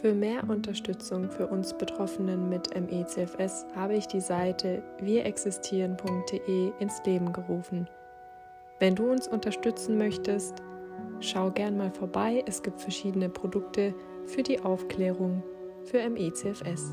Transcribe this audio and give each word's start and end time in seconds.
Für 0.00 0.14
mehr 0.14 0.48
Unterstützung 0.48 1.28
für 1.28 1.48
uns 1.48 1.76
Betroffenen 1.76 2.48
mit 2.48 2.72
ME-CFS 2.72 3.66
habe 3.74 3.96
ich 3.96 4.06
die 4.06 4.20
Seite 4.20 4.80
wirexistieren.de 5.00 6.70
ins 6.78 7.02
Leben 7.04 7.32
gerufen. 7.32 7.90
Wenn 8.78 8.94
du 8.94 9.10
uns 9.10 9.26
unterstützen 9.26 9.98
möchtest, 9.98 10.62
schau 11.18 11.50
gern 11.50 11.76
mal 11.76 11.90
vorbei. 11.90 12.44
Es 12.46 12.62
gibt 12.62 12.80
verschiedene 12.80 13.28
Produkte 13.28 13.92
für 14.26 14.44
die 14.44 14.60
Aufklärung 14.60 15.42
für 15.82 16.08
ME-CFS. 16.08 16.92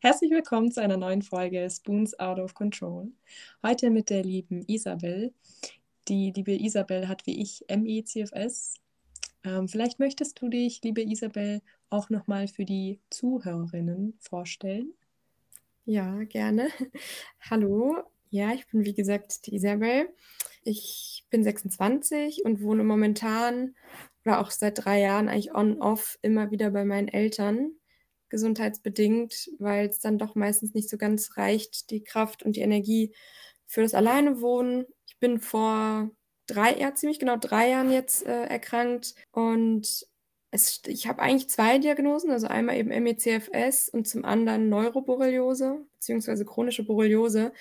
Herzlich 0.00 0.30
willkommen 0.30 0.70
zu 0.70 0.82
einer 0.82 0.98
neuen 0.98 1.22
Folge 1.22 1.66
Spoons 1.70 2.18
Out 2.18 2.38
of 2.38 2.52
Control. 2.52 3.08
Heute 3.66 3.88
mit 3.88 4.10
der 4.10 4.24
lieben 4.24 4.62
Isabel. 4.66 5.32
Die 6.06 6.34
liebe 6.36 6.52
Isabel 6.52 7.08
hat 7.08 7.26
wie 7.26 7.40
ich 7.40 7.64
ME-CFS 7.74 8.74
ähm, 9.46 9.68
vielleicht 9.68 10.00
möchtest 10.00 10.42
du 10.42 10.48
dich, 10.48 10.80
liebe 10.82 11.02
Isabel, 11.02 11.62
auch 11.88 12.10
nochmal 12.10 12.48
für 12.48 12.64
die 12.64 13.00
Zuhörerinnen 13.10 14.18
vorstellen. 14.18 14.92
Ja, 15.84 16.24
gerne. 16.24 16.68
Hallo, 17.48 17.96
ja, 18.30 18.52
ich 18.52 18.66
bin 18.66 18.84
wie 18.84 18.94
gesagt 18.94 19.46
die 19.46 19.54
Isabel. 19.54 20.08
Ich 20.64 21.24
bin 21.30 21.44
26 21.44 22.44
und 22.44 22.60
wohne 22.60 22.82
momentan 22.82 23.76
oder 24.24 24.40
auch 24.40 24.50
seit 24.50 24.84
drei 24.84 25.00
Jahren 25.00 25.28
eigentlich 25.28 25.54
on-off 25.54 26.18
immer 26.22 26.50
wieder 26.50 26.72
bei 26.72 26.84
meinen 26.84 27.06
Eltern, 27.06 27.70
gesundheitsbedingt, 28.30 29.48
weil 29.60 29.86
es 29.86 30.00
dann 30.00 30.18
doch 30.18 30.34
meistens 30.34 30.74
nicht 30.74 30.88
so 30.88 30.98
ganz 30.98 31.36
reicht, 31.36 31.90
die 31.90 32.02
Kraft 32.02 32.42
und 32.42 32.56
die 32.56 32.62
Energie 32.62 33.14
für 33.68 33.82
das 33.82 33.94
Alleine 33.94 34.40
wohnen. 34.40 34.86
Ich 35.06 35.18
bin 35.20 35.38
vor 35.38 36.10
drei, 36.46 36.76
ja, 36.78 36.94
ziemlich 36.94 37.18
genau 37.18 37.36
drei 37.36 37.70
Jahren 37.70 37.90
jetzt 37.90 38.26
äh, 38.26 38.44
erkrankt 38.44 39.14
und 39.32 40.06
es, 40.50 40.80
ich 40.86 41.06
habe 41.08 41.20
eigentlich 41.22 41.50
zwei 41.50 41.78
Diagnosen, 41.78 42.30
also 42.30 42.46
einmal 42.46 42.76
eben 42.76 42.88
MECFS 42.90 43.88
und 43.88 44.08
zum 44.08 44.24
anderen 44.24 44.68
Neuroborreliose 44.68 45.86
beziehungsweise 45.94 46.44
chronische 46.44 46.84
Borreliose. 46.84 47.52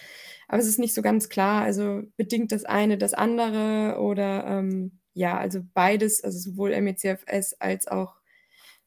Aber 0.47 0.59
es 0.59 0.67
ist 0.67 0.79
nicht 0.79 0.93
so 0.93 1.01
ganz 1.01 1.29
klar, 1.29 1.63
also 1.63 2.03
bedingt 2.15 2.51
das 2.51 2.63
eine 2.63 2.97
das 2.97 3.13
andere 3.13 3.99
oder 3.99 4.45
ähm, 4.45 4.99
ja, 5.13 5.37
also 5.37 5.61
beides, 5.73 6.23
also 6.23 6.37
sowohl 6.37 6.79
MECFS 6.79 7.53
als 7.59 7.87
auch 7.87 8.15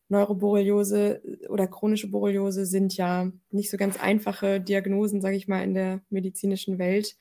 Neuroborreliose 0.08 1.22
oder 1.48 1.66
chronische 1.66 2.10
Borreliose 2.10 2.66
sind 2.66 2.96
ja 2.96 3.30
nicht 3.50 3.70
so 3.70 3.76
ganz 3.76 4.00
einfache 4.00 4.60
Diagnosen, 4.60 5.20
sage 5.20 5.36
ich 5.36 5.48
mal, 5.48 5.62
in 5.62 5.74
der 5.74 6.02
medizinischen 6.08 6.78
Welt, 6.78 7.16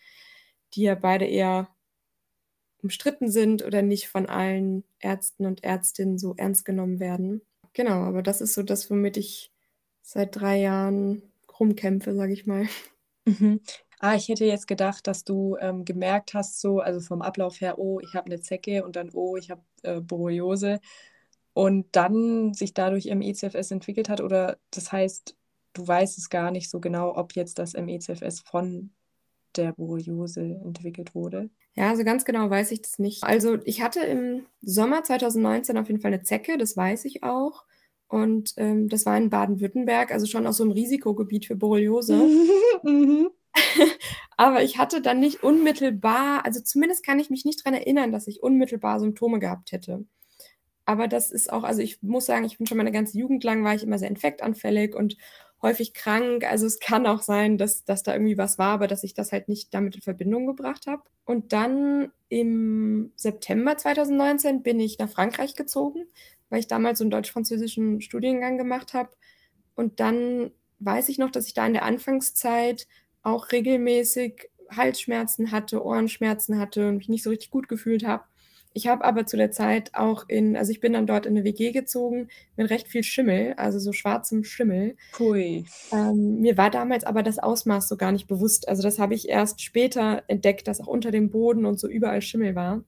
die 0.73 0.83
ja 0.83 0.95
beide 0.95 1.25
eher 1.25 1.69
umstritten 2.87 3.29
sind 3.29 3.65
oder 3.65 3.81
nicht 3.81 4.07
von 4.07 4.27
allen 4.27 4.85
Ärzten 4.99 5.45
und 5.45 5.61
Ärztinnen 5.61 6.17
so 6.17 6.35
ernst 6.37 6.63
genommen 6.63 7.01
werden. 7.01 7.41
Genau, 7.73 8.03
aber 8.03 8.23
das 8.23 8.39
ist 8.39 8.53
so 8.53 8.63
das, 8.63 8.89
womit 8.89 9.17
ich 9.17 9.51
seit 10.03 10.37
drei 10.37 10.57
Jahren 10.61 11.21
rumkämpfe, 11.59 12.15
sage 12.15 12.31
ich 12.31 12.45
mal. 12.45 12.65
Mhm. 13.25 13.59
Ah, 13.99 14.15
ich 14.15 14.29
hätte 14.29 14.45
jetzt 14.45 14.67
gedacht, 14.67 15.05
dass 15.05 15.25
du 15.25 15.57
ähm, 15.59 15.83
gemerkt 15.83 16.33
hast, 16.33 16.61
so, 16.61 16.79
also 16.79 17.01
vom 17.01 17.21
Ablauf 17.21 17.59
her, 17.59 17.77
oh, 17.77 17.99
ich 17.99 18.15
habe 18.15 18.27
eine 18.27 18.39
Zecke 18.39 18.85
und 18.85 18.95
dann, 18.95 19.09
oh, 19.13 19.35
ich 19.35 19.51
habe 19.51 19.63
äh, 19.83 19.99
Borreliose 19.99 20.79
und 21.51 21.87
dann 21.91 22.53
sich 22.53 22.73
dadurch 22.73 23.13
MECFS 23.13 23.71
entwickelt 23.71 24.07
hat 24.07 24.21
oder 24.21 24.59
das 24.71 24.93
heißt, 24.93 25.35
du 25.73 25.85
weißt 25.85 26.17
es 26.17 26.29
gar 26.29 26.51
nicht 26.51 26.69
so 26.69 26.79
genau, 26.79 27.17
ob 27.17 27.35
jetzt 27.35 27.59
das 27.59 27.73
MECFS 27.73 28.39
von 28.39 28.91
der 29.57 29.73
Borreliose 29.73 30.41
entwickelt 30.63 31.15
wurde? 31.15 31.49
Ja, 31.75 31.89
also 31.89 32.03
ganz 32.03 32.25
genau 32.25 32.49
weiß 32.49 32.71
ich 32.71 32.81
das 32.81 32.99
nicht. 32.99 33.23
Also 33.23 33.57
ich 33.65 33.81
hatte 33.81 33.99
im 34.01 34.45
Sommer 34.61 35.03
2019 35.03 35.77
auf 35.77 35.87
jeden 35.87 36.01
Fall 36.01 36.13
eine 36.13 36.23
Zecke, 36.23 36.57
das 36.57 36.75
weiß 36.77 37.05
ich 37.05 37.23
auch. 37.23 37.65
Und 38.07 38.53
ähm, 38.57 38.87
das 38.87 39.05
war 39.05 39.17
in 39.17 39.29
Baden-Württemberg, 39.29 40.11
also 40.11 40.25
schon 40.25 40.47
auch 40.47 40.53
so 40.53 40.63
ein 40.63 40.71
Risikogebiet 40.71 41.45
für 41.45 41.55
Borreliose. 41.55 42.27
Mhm. 42.83 43.29
Aber 44.37 44.61
ich 44.61 44.77
hatte 44.77 45.01
dann 45.01 45.19
nicht 45.19 45.43
unmittelbar, 45.43 46.45
also 46.45 46.61
zumindest 46.61 47.03
kann 47.03 47.19
ich 47.19 47.31
mich 47.31 47.43
nicht 47.43 47.65
daran 47.65 47.73
erinnern, 47.73 48.11
dass 48.11 48.27
ich 48.27 48.43
unmittelbar 48.43 48.99
Symptome 48.99 49.39
gehabt 49.39 49.71
hätte. 49.71 50.05
Aber 50.85 51.07
das 51.07 51.31
ist 51.31 51.51
auch, 51.51 51.63
also 51.63 51.81
ich 51.81 52.01
muss 52.01 52.27
sagen, 52.27 52.45
ich 52.45 52.57
bin 52.57 52.67
schon 52.67 52.77
meine 52.77 52.91
ganze 52.91 53.17
Jugend 53.17 53.43
lang, 53.43 53.63
war 53.63 53.75
ich 53.75 53.83
immer 53.83 53.97
sehr 53.97 54.09
infektanfällig 54.09 54.95
und 54.95 55.17
häufig 55.61 55.93
krank. 55.93 56.43
Also 56.43 56.65
es 56.65 56.79
kann 56.79 57.07
auch 57.07 57.21
sein, 57.21 57.57
dass, 57.57 57.83
dass 57.83 58.03
da 58.03 58.13
irgendwie 58.13 58.37
was 58.37 58.57
war, 58.57 58.73
aber 58.73 58.87
dass 58.87 59.03
ich 59.03 59.13
das 59.13 59.31
halt 59.31 59.49
nicht 59.49 59.73
damit 59.73 59.95
in 59.95 60.01
Verbindung 60.01 60.45
gebracht 60.45 60.87
habe. 60.87 61.03
Und 61.25 61.53
dann 61.53 62.11
im 62.29 63.11
September 63.15 63.77
2019 63.77 64.63
bin 64.63 64.79
ich 64.79 64.99
nach 64.99 65.09
Frankreich 65.09 65.55
gezogen, 65.55 66.05
weil 66.49 66.59
ich 66.59 66.67
damals 66.67 66.99
so 66.99 67.03
einen 67.03 67.11
deutsch-französischen 67.11 68.01
Studiengang 68.01 68.57
gemacht 68.57 68.93
habe. 68.93 69.09
Und 69.75 69.99
dann 69.99 70.51
weiß 70.79 71.09
ich 71.09 71.17
noch, 71.17 71.31
dass 71.31 71.47
ich 71.47 71.53
da 71.53 71.65
in 71.65 71.73
der 71.73 71.83
Anfangszeit 71.83 72.87
auch 73.23 73.51
regelmäßig 73.51 74.49
Halsschmerzen 74.69 75.51
hatte, 75.51 75.83
Ohrenschmerzen 75.83 76.59
hatte 76.59 76.87
und 76.87 76.97
mich 76.97 77.09
nicht 77.09 77.23
so 77.23 77.29
richtig 77.29 77.51
gut 77.51 77.67
gefühlt 77.67 78.05
habe. 78.05 78.23
Ich 78.77 78.85
habe 78.85 79.03
aber 79.03 79.25
zu 79.25 79.37
der 79.37 79.49
Zeit 79.49 79.95
auch 79.95 80.25
in, 80.27 80.55
also 80.55 80.71
ich 80.71 80.79
bin 80.79 80.93
dann 80.93 81.07
dort 81.07 81.25
in 81.25 81.35
eine 81.35 81.43
WG 81.43 81.71
gezogen 81.71 82.27
mit 82.55 82.69
recht 82.69 82.87
viel 82.87 83.01
Schimmel, 83.01 83.55
also 83.57 83.79
so 83.79 83.91
schwarzem 83.91 84.43
Schimmel. 84.43 84.95
Pui. 85.13 85.65
Ähm, 85.91 86.41
mir 86.41 86.57
war 86.57 86.69
damals 86.69 87.03
aber 87.03 87.23
das 87.23 87.39
Ausmaß 87.39 87.89
so 87.89 87.97
gar 87.97 88.11
nicht 88.11 88.27
bewusst. 88.27 88.69
Also 88.69 88.83
das 88.83 88.99
habe 88.99 89.15
ich 89.15 89.29
erst 89.29 89.63
später 89.63 90.21
entdeckt, 90.27 90.67
dass 90.67 90.79
auch 90.79 90.85
unter 90.85 91.09
dem 91.09 91.31
Boden 91.31 91.65
und 91.65 91.79
so 91.79 91.87
überall 91.87 92.21
Schimmel 92.21 92.53
war. 92.53 92.83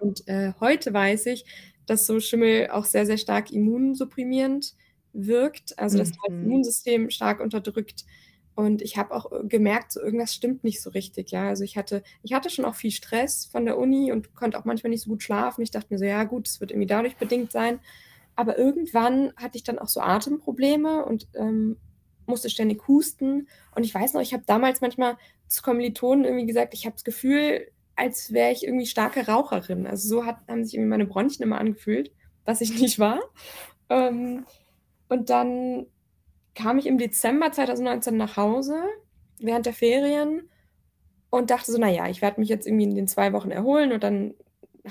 Und 0.00 0.28
äh, 0.28 0.52
heute 0.60 0.92
weiß 0.92 1.24
ich, 1.26 1.46
dass 1.86 2.04
so 2.04 2.20
Schimmel 2.20 2.68
auch 2.68 2.84
sehr, 2.84 3.06
sehr 3.06 3.16
stark 3.16 3.50
immunsupprimierend 3.50 4.74
wirkt, 5.14 5.78
also 5.78 5.96
das 5.96 6.10
mhm. 6.28 6.44
Immunsystem 6.44 7.08
stark 7.08 7.40
unterdrückt. 7.40 8.04
Und 8.56 8.80
ich 8.80 8.96
habe 8.96 9.14
auch 9.14 9.30
äh, 9.30 9.46
gemerkt, 9.46 9.92
so 9.92 10.00
irgendwas 10.00 10.34
stimmt 10.34 10.64
nicht 10.64 10.82
so 10.82 10.90
richtig, 10.90 11.30
ja. 11.30 11.46
Also 11.46 11.62
ich 11.62 11.76
hatte, 11.76 12.02
ich 12.22 12.32
hatte 12.32 12.48
schon 12.50 12.64
auch 12.64 12.74
viel 12.74 12.90
Stress 12.90 13.44
von 13.44 13.66
der 13.66 13.78
Uni 13.78 14.10
und 14.10 14.34
konnte 14.34 14.58
auch 14.58 14.64
manchmal 14.64 14.90
nicht 14.90 15.02
so 15.02 15.10
gut 15.10 15.22
schlafen. 15.22 15.60
Ich 15.62 15.70
dachte 15.70 15.88
mir 15.90 15.98
so, 15.98 16.06
ja 16.06 16.24
gut, 16.24 16.48
es 16.48 16.58
wird 16.60 16.70
irgendwie 16.70 16.86
dadurch 16.86 17.16
bedingt 17.16 17.52
sein. 17.52 17.80
Aber 18.34 18.58
irgendwann 18.58 19.32
hatte 19.36 19.58
ich 19.58 19.62
dann 19.62 19.78
auch 19.78 19.88
so 19.88 20.00
Atemprobleme 20.00 21.04
und 21.04 21.28
ähm, 21.34 21.76
musste 22.24 22.48
ständig 22.48 22.88
husten. 22.88 23.46
Und 23.74 23.84
ich 23.84 23.94
weiß 23.94 24.14
noch, 24.14 24.22
ich 24.22 24.32
habe 24.32 24.44
damals 24.46 24.80
manchmal 24.80 25.18
zu 25.48 25.62
Kommilitonen 25.62 26.24
irgendwie 26.24 26.46
gesagt, 26.46 26.72
ich 26.72 26.86
habe 26.86 26.94
das 26.94 27.04
Gefühl, 27.04 27.68
als 27.94 28.32
wäre 28.32 28.52
ich 28.52 28.64
irgendwie 28.64 28.86
starke 28.86 29.26
Raucherin. 29.26 29.86
Also 29.86 30.08
so 30.08 30.24
hat, 30.24 30.38
haben 30.48 30.64
sich 30.64 30.74
irgendwie 30.74 30.90
meine 30.90 31.06
Bronchien 31.06 31.42
immer 31.42 31.58
angefühlt, 31.58 32.10
was 32.46 32.62
ich 32.62 32.80
nicht 32.80 32.98
war. 32.98 33.20
Ähm, 33.90 34.46
und 35.08 35.28
dann 35.28 35.86
kam 36.56 36.78
ich 36.78 36.86
im 36.86 36.98
Dezember 36.98 37.52
2019 37.52 38.16
nach 38.16 38.36
Hause 38.36 38.82
während 39.38 39.66
der 39.66 39.74
Ferien 39.74 40.48
und 41.30 41.50
dachte 41.50 41.70
so, 41.70 41.78
naja, 41.78 42.08
ich 42.08 42.22
werde 42.22 42.40
mich 42.40 42.48
jetzt 42.48 42.66
irgendwie 42.66 42.84
in 42.84 42.96
den 42.96 43.08
zwei 43.08 43.32
Wochen 43.32 43.50
erholen 43.50 43.92
und 43.92 44.02
dann 44.02 44.34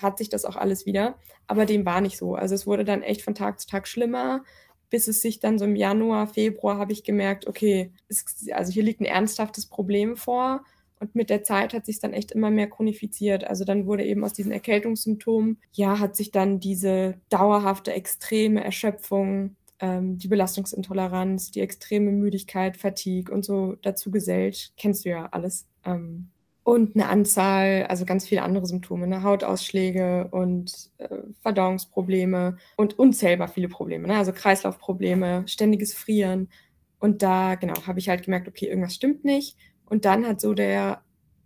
hat 0.02 0.18
sich 0.18 0.30
das 0.30 0.46
auch 0.46 0.56
alles 0.56 0.86
wieder. 0.86 1.16
Aber 1.48 1.66
dem 1.66 1.86
war 1.86 2.02
nicht 2.02 2.18
so. 2.18 2.36
Also 2.36 2.56
es 2.56 2.68
wurde 2.68 2.86
dann 2.86 3.02
echt 3.02 3.22
von 3.22 3.36
Tag 3.36 3.60
zu 3.60 3.68
Tag 3.68 3.88
schlimmer, 3.88 4.44
bis 4.90 5.08
es 5.08 5.22
sich 5.22 5.40
dann 5.40 5.58
so 5.58 5.66
im 5.66 5.76
Januar, 5.76 6.28
Februar 6.28 6.78
habe 6.78 6.94
ich 6.94 7.04
gemerkt, 7.04 7.48
okay, 7.48 7.92
es, 8.08 8.26
also 8.52 8.72
hier 8.72 8.84
liegt 8.84 9.02
ein 9.02 9.06
ernsthaftes 9.06 9.66
Problem 9.66 10.16
vor. 10.16 10.64
Und 11.00 11.16
mit 11.16 11.30
der 11.30 11.44
Zeit 11.44 11.74
hat 11.74 11.86
sich 11.86 12.00
dann 12.00 12.14
echt 12.14 12.32
immer 12.32 12.50
mehr 12.50 12.70
chronifiziert. 12.70 13.44
Also 13.44 13.66
dann 13.66 13.86
wurde 13.86 14.06
eben 14.06 14.24
aus 14.24 14.34
diesen 14.34 14.52
Erkältungssymptomen, 14.52 15.60
ja, 15.74 16.00
hat 16.00 16.16
sich 16.16 16.32
dann 16.32 16.60
diese 16.60 17.16
dauerhafte, 17.30 17.94
extreme 17.94 18.64
Erschöpfung 18.64 19.56
ähm, 19.80 20.18
die 20.18 20.28
Belastungsintoleranz, 20.28 21.52
die 21.52 21.62
extreme 21.62 22.12
Müdigkeit, 22.12 22.78
Fatigue 22.78 23.34
und 23.34 23.44
so 23.44 23.76
dazu 23.82 24.12
gesellt. 24.12 24.74
Kennst 24.78 25.06
du 25.06 25.10
ja 25.10 25.28
alles. 25.28 25.68
Ähm, 25.84 26.30
und 26.64 26.96
eine 26.96 27.10
Anzahl, 27.10 27.86
also 27.90 28.06
ganz 28.06 28.28
viele 28.28 28.42
andere 28.42 28.66
Symptome, 28.66 29.06
ne? 29.06 29.22
Hautausschläge 29.22 30.30
und 30.32 30.90
äh, 30.98 31.20
Verdauungsprobleme 31.42 32.58
und 32.76 32.98
unzählbar 32.98 33.50
viele 33.50 33.68
Probleme, 33.68 34.08
ne? 34.08 34.18
also 34.18 34.34
Kreislaufprobleme, 34.34 35.44
ständiges 35.48 35.94
Frieren. 35.94 36.50
Und 36.98 37.22
da, 37.22 37.54
genau, 37.54 37.76
habe 37.86 38.00
ich 38.00 38.10
halt 38.10 38.24
gemerkt, 38.24 38.48
okay, 38.48 38.66
irgendwas 38.66 38.96
stimmt 38.96 39.24
nicht. 39.24 39.58
Und 39.86 40.06
dann 40.06 40.26
hat 40.26 40.42
so 40.42 40.56
der 40.56 41.04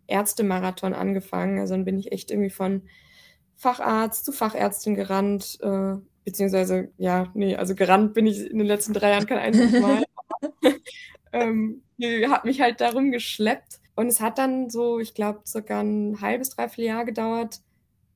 Ärztemarathon 0.07 0.93
angefangen. 0.93 1.59
Also 1.59 1.73
dann 1.73 1.83
bin 1.83 1.99
ich 1.99 2.13
echt 2.13 2.31
irgendwie 2.31 2.49
von 2.49 2.83
Facharzt 3.57 4.23
zu 4.23 4.31
Fachärztin 4.31 4.95
gerannt, 4.95 5.59
äh, 5.61 5.95
beziehungsweise, 6.25 6.91
ja, 6.97 7.31
nee, 7.33 7.55
also 7.55 7.75
gerannt 7.75 8.13
bin 8.13 8.27
ich 8.27 8.49
in 8.49 8.57
den 8.57 8.67
letzten 8.67 8.93
drei 8.93 9.11
Jahren 9.11 9.25
kein 9.25 9.39
einziges 9.39 9.79
Mal. 9.79 10.03
ähm, 11.33 11.81
hat 12.29 12.45
mich 12.45 12.61
halt 12.61 12.81
darum 12.81 13.11
geschleppt. 13.11 13.79
Und 13.95 14.07
es 14.07 14.21
hat 14.21 14.37
dann 14.37 14.69
so, 14.69 14.99
ich 14.99 15.13
glaube, 15.13 15.41
circa 15.45 15.81
ein 15.81 16.21
halbes, 16.21 16.51
dreiviertel 16.51 16.85
Jahr 16.85 17.05
gedauert, 17.05 17.59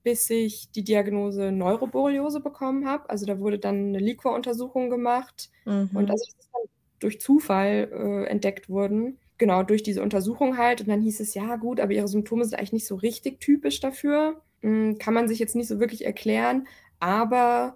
bis 0.04 0.30
ich 0.30 0.72
die 0.72 0.84
Diagnose 0.84 1.52
Neuroborreliose 1.52 2.40
bekommen 2.40 2.88
habe. 2.88 3.10
Also 3.10 3.26
da 3.26 3.40
wurde 3.40 3.60
dann 3.60 3.88
eine 3.88 4.00
Liquor-Untersuchung 4.00 4.90
gemacht 4.90 5.50
mhm. 5.66 5.90
und 5.94 6.10
also 6.10 6.26
das 6.26 6.36
ist 6.40 6.50
dann 6.54 6.62
durch 7.00 7.20
Zufall 7.20 7.90
äh, 7.92 8.30
entdeckt 8.30 8.70
wurden. 8.70 9.18
Genau, 9.38 9.64
durch 9.64 9.84
diese 9.84 10.02
Untersuchung 10.02 10.58
halt. 10.58 10.82
Und 10.82 10.88
dann 10.88 11.02
hieß 11.02 11.20
es, 11.20 11.34
ja 11.34 11.58
gut, 11.58 11.80
aber 11.80 11.92
ihre 11.92 12.08
Symptome 12.08 12.46
sind 12.46 12.58
eigentlich 12.58 12.74
nicht 12.74 12.88
so 12.88 12.96
richtig 12.96 13.42
typisch 13.42 13.80
dafür. 13.82 14.42
Hm, 14.62 14.98
kann 15.00 15.14
man 15.14 15.28
sich 15.28 15.40
jetzt 15.40 15.56
nicht 15.56 15.68
so 15.68 15.80
wirklich 15.80 16.06
erklären. 16.06 16.68
Aber 17.04 17.76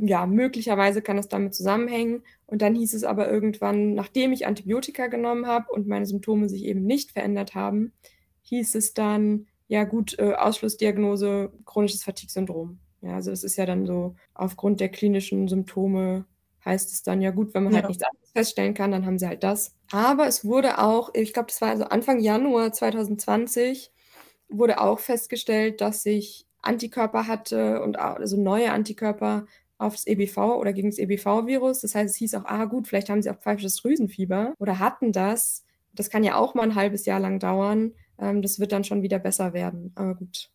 ja, 0.00 0.24
möglicherweise 0.24 1.02
kann 1.02 1.18
es 1.18 1.28
damit 1.28 1.54
zusammenhängen. 1.54 2.22
Und 2.46 2.62
dann 2.62 2.74
hieß 2.74 2.94
es 2.94 3.04
aber 3.04 3.30
irgendwann, 3.30 3.92
nachdem 3.92 4.32
ich 4.32 4.46
Antibiotika 4.46 5.08
genommen 5.08 5.46
habe 5.46 5.70
und 5.70 5.86
meine 5.86 6.06
Symptome 6.06 6.48
sich 6.48 6.64
eben 6.64 6.82
nicht 6.86 7.10
verändert 7.12 7.54
haben, 7.54 7.92
hieß 8.44 8.74
es 8.76 8.94
dann, 8.94 9.46
ja 9.68 9.84
gut, 9.84 10.18
äh, 10.18 10.32
Ausschlussdiagnose 10.32 11.52
chronisches 11.66 12.02
Fatigue-Syndrom. 12.02 12.78
Ja, 13.02 13.16
also 13.16 13.30
das 13.30 13.44
ist 13.44 13.56
ja 13.56 13.66
dann 13.66 13.84
so 13.84 14.14
aufgrund 14.32 14.80
der 14.80 14.88
klinischen 14.88 15.48
Symptome 15.48 16.24
heißt 16.64 16.92
es 16.92 17.02
dann 17.02 17.20
ja 17.20 17.30
gut, 17.30 17.52
wenn 17.52 17.64
man 17.64 17.74
halt 17.74 17.82
ja. 17.82 17.88
halt 17.88 17.90
nichts 17.90 18.04
anderes 18.04 18.30
feststellen 18.30 18.72
kann, 18.72 18.90
dann 18.90 19.04
haben 19.04 19.18
sie 19.18 19.26
halt 19.26 19.42
das. 19.42 19.74
Aber 19.90 20.26
es 20.28 20.46
wurde 20.46 20.78
auch, 20.78 21.10
ich 21.12 21.34
glaube, 21.34 21.48
das 21.48 21.60
war 21.60 21.68
also 21.68 21.84
Anfang 21.84 22.20
Januar 22.20 22.72
2020, 22.72 23.92
wurde 24.48 24.80
auch 24.80 24.98
festgestellt, 24.98 25.82
dass 25.82 26.06
ich 26.06 26.46
Antikörper 26.62 27.26
hatte 27.26 27.82
und 27.82 27.98
auch, 27.98 28.16
also 28.16 28.40
neue 28.40 28.72
Antikörper 28.72 29.46
aufs 29.78 30.06
EBV 30.06 30.56
oder 30.56 30.72
gegen 30.72 30.90
das 30.90 30.98
EBV-Virus. 30.98 31.80
Das 31.80 31.94
heißt, 31.94 32.10
es 32.10 32.16
hieß 32.16 32.34
auch, 32.36 32.44
ah 32.44 32.64
gut, 32.64 32.86
vielleicht 32.86 33.10
haben 33.10 33.20
sie 33.20 33.30
auch 33.30 33.38
pfeifisches 33.38 33.76
Drüsenfieber 33.76 34.54
oder 34.58 34.78
hatten 34.78 35.12
das. 35.12 35.64
Das 35.92 36.08
kann 36.08 36.24
ja 36.24 36.36
auch 36.36 36.54
mal 36.54 36.62
ein 36.62 36.74
halbes 36.74 37.04
Jahr 37.04 37.20
lang 37.20 37.38
dauern. 37.38 37.92
Ähm, 38.18 38.42
das 38.42 38.60
wird 38.60 38.72
dann 38.72 38.84
schon 38.84 39.02
wieder 39.02 39.18
besser 39.18 39.52
werden. 39.52 39.92
Aber 39.94 40.14
gut, 40.14 40.50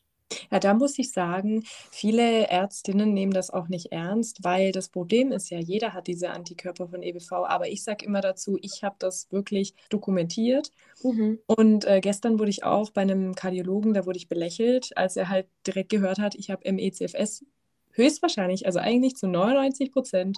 ja, 0.51 0.59
da 0.59 0.74
muss 0.74 0.97
ich 1.00 1.12
sagen, 1.12 1.63
viele 1.91 2.47
Ärztinnen 2.47 3.13
nehmen 3.13 3.33
das 3.33 3.50
auch 3.50 3.68
nicht 3.68 3.91
ernst, 3.91 4.44
weil 4.44 4.71
das 4.71 4.89
Problem 4.89 5.31
ist 5.31 5.50
ja, 5.50 5.59
jeder 5.59 5.94
hat 5.94 6.07
diese 6.07 6.31
Antikörper 6.31 6.88
von 6.88 7.01
EBV, 7.01 7.31
aber 7.31 7.69
ich 7.69 7.83
sage 7.83 8.06
immer 8.06 8.21
dazu, 8.21 8.57
ich 8.62 8.83
habe 8.83 8.95
das 9.00 9.31
wirklich 9.31 9.74
dokumentiert. 9.89 10.71
Mhm. 11.03 11.39
Und 11.47 11.85
äh, 11.85 12.01
gestern 12.01 12.39
wurde 12.39 12.50
ich 12.50 12.63
auch 12.63 12.89
bei 12.91 13.01
einem 13.01 13.35
Kardiologen, 13.35 13.94
da 13.94 14.06
wurde 14.06 14.18
ich 14.18 14.27
belächelt, 14.27 14.95
als 14.97 15.15
er 15.15 15.29
halt 15.29 15.47
direkt 15.65 15.89
gehört 15.89 16.19
hat, 16.19 16.35
ich 16.35 16.50
habe 16.50 16.71
MECFS 16.71 17.45
höchstwahrscheinlich, 17.91 18.65
also 18.65 18.79
eigentlich 18.79 19.15
zu 19.15 19.27
99 19.27 19.91
Prozent 19.91 20.38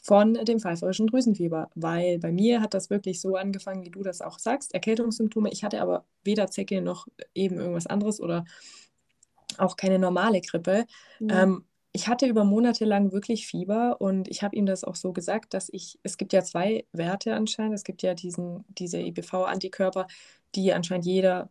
von 0.00 0.34
dem 0.34 0.60
pfeiferischen 0.60 1.06
Drüsenfieber, 1.06 1.70
weil 1.74 2.18
bei 2.18 2.32
mir 2.32 2.60
hat 2.60 2.74
das 2.74 2.90
wirklich 2.90 3.20
so 3.20 3.36
angefangen, 3.36 3.84
wie 3.84 3.90
du 3.90 4.02
das 4.02 4.20
auch 4.20 4.38
sagst, 4.38 4.74
Erkältungssymptome. 4.74 5.50
Ich 5.50 5.64
hatte 5.64 5.80
aber 5.80 6.04
weder 6.22 6.46
Zecke 6.48 6.80
noch 6.80 7.06
eben 7.34 7.58
irgendwas 7.58 7.86
anderes 7.86 8.20
oder 8.20 8.44
auch 9.58 9.76
keine 9.76 9.98
normale 9.98 10.40
Grippe. 10.40 10.86
Ja. 11.20 11.42
Ähm, 11.42 11.64
ich 11.92 12.08
hatte 12.08 12.26
über 12.26 12.44
Monate 12.44 12.84
lang 12.84 13.12
wirklich 13.12 13.46
Fieber 13.46 14.00
und 14.00 14.26
ich 14.26 14.42
habe 14.42 14.56
ihm 14.56 14.66
das 14.66 14.82
auch 14.82 14.96
so 14.96 15.12
gesagt, 15.12 15.54
dass 15.54 15.68
ich, 15.72 16.00
es 16.02 16.16
gibt 16.16 16.32
ja 16.32 16.42
zwei 16.42 16.86
Werte 16.92 17.34
anscheinend. 17.34 17.74
Es 17.74 17.84
gibt 17.84 18.02
ja 18.02 18.14
diesen, 18.14 18.64
diese 18.68 18.98
IBV-Antikörper, 19.00 20.08
die 20.56 20.72
anscheinend 20.72 21.06
jeder 21.06 21.50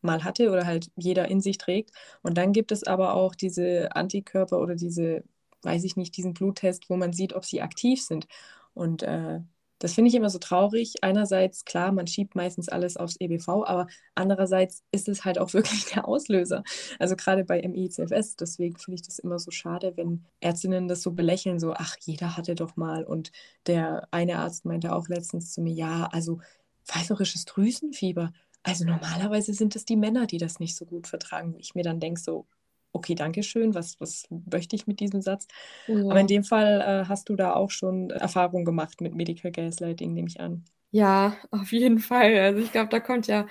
mal 0.00 0.24
hatte 0.24 0.50
oder 0.50 0.66
halt 0.66 0.90
jeder 0.96 1.28
in 1.28 1.42
sich 1.42 1.58
trägt. 1.58 1.92
Und 2.22 2.38
dann 2.38 2.52
gibt 2.52 2.72
es 2.72 2.84
aber 2.84 3.14
auch 3.14 3.34
diese 3.34 3.94
Antikörper 3.94 4.60
oder 4.60 4.76
diese, 4.76 5.24
weiß 5.60 5.84
ich 5.84 5.96
nicht, 5.96 6.16
diesen 6.16 6.32
Bluttest, 6.32 6.88
wo 6.88 6.96
man 6.96 7.12
sieht, 7.12 7.34
ob 7.34 7.44
sie 7.44 7.60
aktiv 7.60 8.02
sind. 8.02 8.26
Und 8.74 9.02
äh, 9.02 9.40
das 9.82 9.94
finde 9.94 10.10
ich 10.10 10.14
immer 10.14 10.30
so 10.30 10.38
traurig. 10.38 10.94
Einerseits, 11.02 11.64
klar, 11.64 11.90
man 11.90 12.06
schiebt 12.06 12.36
meistens 12.36 12.68
alles 12.68 12.96
aufs 12.96 13.16
EBV, 13.18 13.64
aber 13.64 13.88
andererseits 14.14 14.84
ist 14.92 15.08
es 15.08 15.24
halt 15.24 15.40
auch 15.40 15.52
wirklich 15.54 15.86
der 15.86 16.06
Auslöser. 16.06 16.62
Also 17.00 17.16
gerade 17.16 17.44
bei 17.44 17.60
MICFS. 17.60 18.36
Deswegen 18.36 18.78
finde 18.78 18.94
ich 18.94 19.02
das 19.02 19.18
immer 19.18 19.40
so 19.40 19.50
schade, 19.50 19.94
wenn 19.96 20.24
Ärztinnen 20.38 20.86
das 20.86 21.02
so 21.02 21.10
belächeln, 21.10 21.58
so, 21.58 21.72
ach, 21.72 21.96
jeder 22.00 22.36
hatte 22.36 22.54
doch 22.54 22.76
mal. 22.76 23.02
Und 23.02 23.32
der 23.66 24.06
eine 24.12 24.38
Arzt 24.38 24.64
meinte 24.64 24.94
auch 24.94 25.08
letztens 25.08 25.52
zu 25.52 25.60
mir, 25.60 25.72
ja, 25.72 26.08
also 26.12 26.38
pfeiferisches 26.84 27.44
Drüsenfieber. 27.44 28.32
Also 28.62 28.84
normalerweise 28.84 29.52
sind 29.52 29.74
es 29.74 29.84
die 29.84 29.96
Männer, 29.96 30.26
die 30.28 30.38
das 30.38 30.60
nicht 30.60 30.76
so 30.76 30.86
gut 30.86 31.08
vertragen. 31.08 31.56
Ich 31.58 31.74
mir 31.74 31.82
dann 31.82 31.98
denke 31.98 32.20
so, 32.20 32.46
okay, 32.92 33.14
danke 33.14 33.42
schön, 33.42 33.74
was, 33.74 34.00
was 34.00 34.26
möchte 34.30 34.76
ich 34.76 34.86
mit 34.86 35.00
diesem 35.00 35.22
Satz? 35.22 35.46
Ja. 35.86 35.96
Aber 36.04 36.20
in 36.20 36.26
dem 36.26 36.44
Fall 36.44 36.80
äh, 36.80 37.08
hast 37.08 37.28
du 37.28 37.36
da 37.36 37.54
auch 37.54 37.70
schon 37.70 38.10
Erfahrung 38.10 38.64
gemacht 38.64 39.00
mit 39.00 39.14
Medical 39.14 39.50
Gaslighting, 39.50 40.12
nehme 40.12 40.28
ich 40.28 40.40
an. 40.40 40.64
Ja, 40.90 41.36
auf 41.50 41.72
jeden 41.72 41.98
Fall. 41.98 42.38
Also 42.38 42.60
ich 42.60 42.70
glaube, 42.70 42.90
da 42.90 43.00
kommt 43.00 43.26
ja 43.26 43.46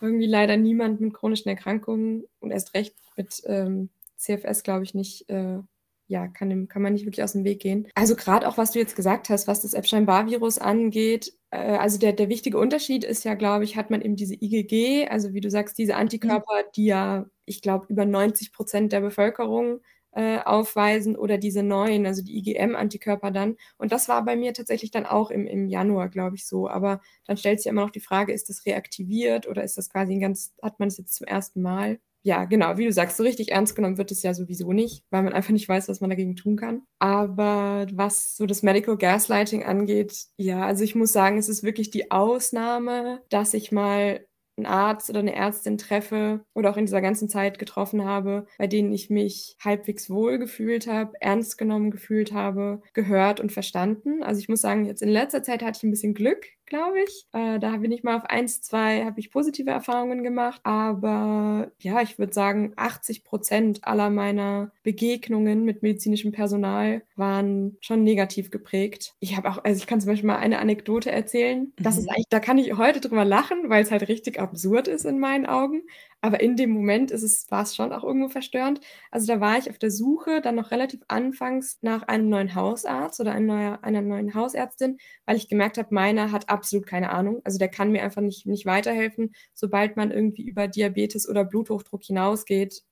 irgendwie 0.00 0.26
leider 0.26 0.56
niemand 0.56 1.00
mit 1.00 1.14
chronischen 1.14 1.48
Erkrankungen 1.48 2.24
und 2.40 2.50
erst 2.50 2.74
recht 2.74 2.94
mit 3.16 3.42
ähm, 3.46 3.90
CFS, 4.16 4.62
glaube 4.62 4.84
ich, 4.84 4.94
nicht 4.94 5.28
äh, 5.28 5.58
ja, 6.06 6.26
kann, 6.26 6.68
kann 6.68 6.82
man 6.82 6.94
nicht 6.94 7.04
wirklich 7.04 7.22
aus 7.22 7.32
dem 7.32 7.44
Weg 7.44 7.60
gehen. 7.60 7.86
Also 7.94 8.16
gerade 8.16 8.48
auch, 8.48 8.56
was 8.56 8.72
du 8.72 8.78
jetzt 8.78 8.96
gesagt 8.96 9.28
hast, 9.28 9.46
was 9.46 9.60
das 9.60 9.74
Epstein-Barr-Virus 9.74 10.58
angeht, 10.58 11.34
also 11.56 11.98
der, 11.98 12.12
der 12.12 12.28
wichtige 12.28 12.58
Unterschied 12.58 13.04
ist 13.04 13.24
ja, 13.24 13.34
glaube 13.34 13.64
ich, 13.64 13.76
hat 13.76 13.90
man 13.90 14.02
eben 14.02 14.16
diese 14.16 14.34
IgG, 14.34 15.08
also 15.08 15.32
wie 15.32 15.40
du 15.40 15.50
sagst, 15.50 15.78
diese 15.78 15.96
Antikörper, 15.96 16.64
die 16.76 16.86
ja, 16.86 17.26
ich 17.46 17.62
glaube, 17.62 17.86
über 17.88 18.04
90 18.04 18.52
Prozent 18.52 18.92
der 18.92 19.00
Bevölkerung 19.00 19.80
äh, 20.12 20.38
aufweisen 20.40 21.16
oder 21.16 21.38
diese 21.38 21.62
neuen, 21.62 22.06
also 22.06 22.22
die 22.22 22.36
IgM-Antikörper 22.38 23.30
dann. 23.30 23.56
Und 23.78 23.92
das 23.92 24.08
war 24.08 24.24
bei 24.24 24.36
mir 24.36 24.52
tatsächlich 24.54 24.90
dann 24.90 25.06
auch 25.06 25.30
im, 25.30 25.46
im 25.46 25.68
Januar, 25.68 26.08
glaube 26.08 26.36
ich, 26.36 26.46
so. 26.46 26.68
Aber 26.68 27.00
dann 27.26 27.36
stellt 27.38 27.60
sich 27.60 27.66
ja 27.66 27.72
immer 27.72 27.82
noch 27.82 27.90
die 27.90 28.00
Frage, 28.00 28.32
ist 28.32 28.48
das 28.50 28.66
reaktiviert 28.66 29.46
oder 29.48 29.64
ist 29.64 29.78
das 29.78 29.90
quasi 29.90 30.12
ein 30.14 30.20
ganz, 30.20 30.54
hat 30.62 30.78
man 30.80 30.88
es 30.88 30.98
jetzt 30.98 31.14
zum 31.14 31.26
ersten 31.26 31.62
Mal? 31.62 31.98
Ja, 32.28 32.44
genau, 32.44 32.76
wie 32.76 32.84
du 32.84 32.92
sagst, 32.92 33.16
so 33.16 33.22
richtig 33.22 33.52
ernst 33.52 33.74
genommen 33.74 33.96
wird 33.96 34.10
es 34.12 34.22
ja 34.22 34.34
sowieso 34.34 34.74
nicht, 34.74 35.02
weil 35.08 35.22
man 35.22 35.32
einfach 35.32 35.52
nicht 35.52 35.66
weiß, 35.66 35.88
was 35.88 36.02
man 36.02 36.10
dagegen 36.10 36.36
tun 36.36 36.56
kann. 36.56 36.82
Aber 36.98 37.86
was 37.90 38.36
so 38.36 38.44
das 38.44 38.62
Medical 38.62 38.98
Gaslighting 38.98 39.64
angeht, 39.64 40.26
ja, 40.36 40.66
also 40.66 40.84
ich 40.84 40.94
muss 40.94 41.10
sagen, 41.10 41.38
es 41.38 41.48
ist 41.48 41.62
wirklich 41.62 41.88
die 41.90 42.10
Ausnahme, 42.10 43.22
dass 43.30 43.54
ich 43.54 43.72
mal 43.72 44.26
einen 44.58 44.66
Arzt 44.66 45.08
oder 45.08 45.20
eine 45.20 45.34
Ärztin 45.34 45.78
treffe 45.78 46.44
oder 46.52 46.70
auch 46.70 46.76
in 46.76 46.84
dieser 46.84 47.00
ganzen 47.00 47.30
Zeit 47.30 47.58
getroffen 47.58 48.04
habe, 48.04 48.46
bei 48.58 48.66
denen 48.66 48.92
ich 48.92 49.08
mich 49.08 49.56
halbwegs 49.64 50.10
wohl 50.10 50.38
gefühlt 50.38 50.86
habe, 50.86 51.12
ernst 51.20 51.56
genommen 51.56 51.90
gefühlt 51.90 52.32
habe, 52.34 52.82
gehört 52.92 53.40
und 53.40 53.52
verstanden. 53.52 54.22
Also 54.22 54.40
ich 54.40 54.48
muss 54.50 54.60
sagen, 54.60 54.84
jetzt 54.84 55.00
in 55.00 55.08
letzter 55.08 55.42
Zeit 55.42 55.62
hatte 55.62 55.78
ich 55.78 55.84
ein 55.84 55.90
bisschen 55.92 56.12
Glück, 56.12 56.44
glaube 56.68 57.00
ich. 57.00 57.26
Äh, 57.32 57.58
da 57.58 57.76
bin 57.78 57.92
ich 57.92 58.02
mal 58.02 58.16
auf 58.16 58.24
eins, 58.24 58.62
zwei, 58.62 59.04
habe 59.04 59.20
ich 59.20 59.30
positive 59.30 59.70
Erfahrungen 59.70 60.22
gemacht. 60.22 60.60
Aber 60.64 61.70
ja, 61.80 62.00
ich 62.02 62.18
würde 62.18 62.32
sagen, 62.32 62.72
80 62.76 63.24
Prozent 63.24 63.84
aller 63.84 64.10
meiner 64.10 64.70
Begegnungen 64.82 65.64
mit 65.64 65.82
medizinischem 65.82 66.32
Personal 66.32 67.02
waren 67.16 67.76
schon 67.80 68.04
negativ 68.04 68.50
geprägt. 68.50 69.14
Ich 69.20 69.36
habe 69.36 69.50
auch, 69.50 69.64
also 69.64 69.78
ich 69.78 69.86
kann 69.86 70.00
zum 70.00 70.10
Beispiel 70.10 70.26
mal 70.26 70.38
eine 70.38 70.58
Anekdote 70.58 71.10
erzählen. 71.10 71.72
Das 71.76 71.96
mhm. 71.96 72.02
ist 72.02 72.08
eigentlich, 72.10 72.28
da 72.30 72.40
kann 72.40 72.58
ich 72.58 72.76
heute 72.76 73.00
drüber 73.00 73.24
lachen, 73.24 73.68
weil 73.68 73.82
es 73.82 73.90
halt 73.90 74.08
richtig 74.08 74.38
absurd 74.38 74.88
ist 74.88 75.04
in 75.04 75.18
meinen 75.18 75.46
Augen. 75.46 75.82
Aber 76.20 76.40
in 76.40 76.56
dem 76.56 76.70
Moment 76.70 77.12
ist 77.12 77.22
es, 77.22 77.48
war 77.50 77.62
es 77.62 77.76
schon 77.76 77.92
auch 77.92 78.02
irgendwo 78.02 78.28
verstörend. 78.28 78.80
Also 79.12 79.32
da 79.32 79.40
war 79.40 79.56
ich 79.56 79.70
auf 79.70 79.78
der 79.78 79.92
Suche, 79.92 80.40
dann 80.40 80.56
noch 80.56 80.72
relativ 80.72 81.00
anfangs 81.06 81.78
nach 81.80 82.02
einem 82.02 82.28
neuen 82.28 82.56
Hausarzt 82.56 83.20
oder 83.20 83.32
einer, 83.32 83.46
neuer, 83.54 83.78
einer 83.82 84.02
neuen 84.02 84.34
Hausärztin, 84.34 84.98
weil 85.26 85.36
ich 85.36 85.48
gemerkt 85.48 85.78
habe, 85.78 85.94
meiner 85.94 86.32
hat 86.32 86.48
absolut 86.48 86.86
keine 86.86 87.10
Ahnung. 87.10 87.40
Also 87.44 87.58
der 87.58 87.68
kann 87.68 87.92
mir 87.92 88.02
einfach 88.02 88.22
nicht, 88.22 88.46
nicht 88.46 88.66
weiterhelfen. 88.66 89.32
Sobald 89.54 89.96
man 89.96 90.10
irgendwie 90.10 90.48
über 90.48 90.66
Diabetes 90.66 91.28
oder 91.28 91.44
Bluthochdruck 91.44 92.02
hinausgeht, 92.02 92.82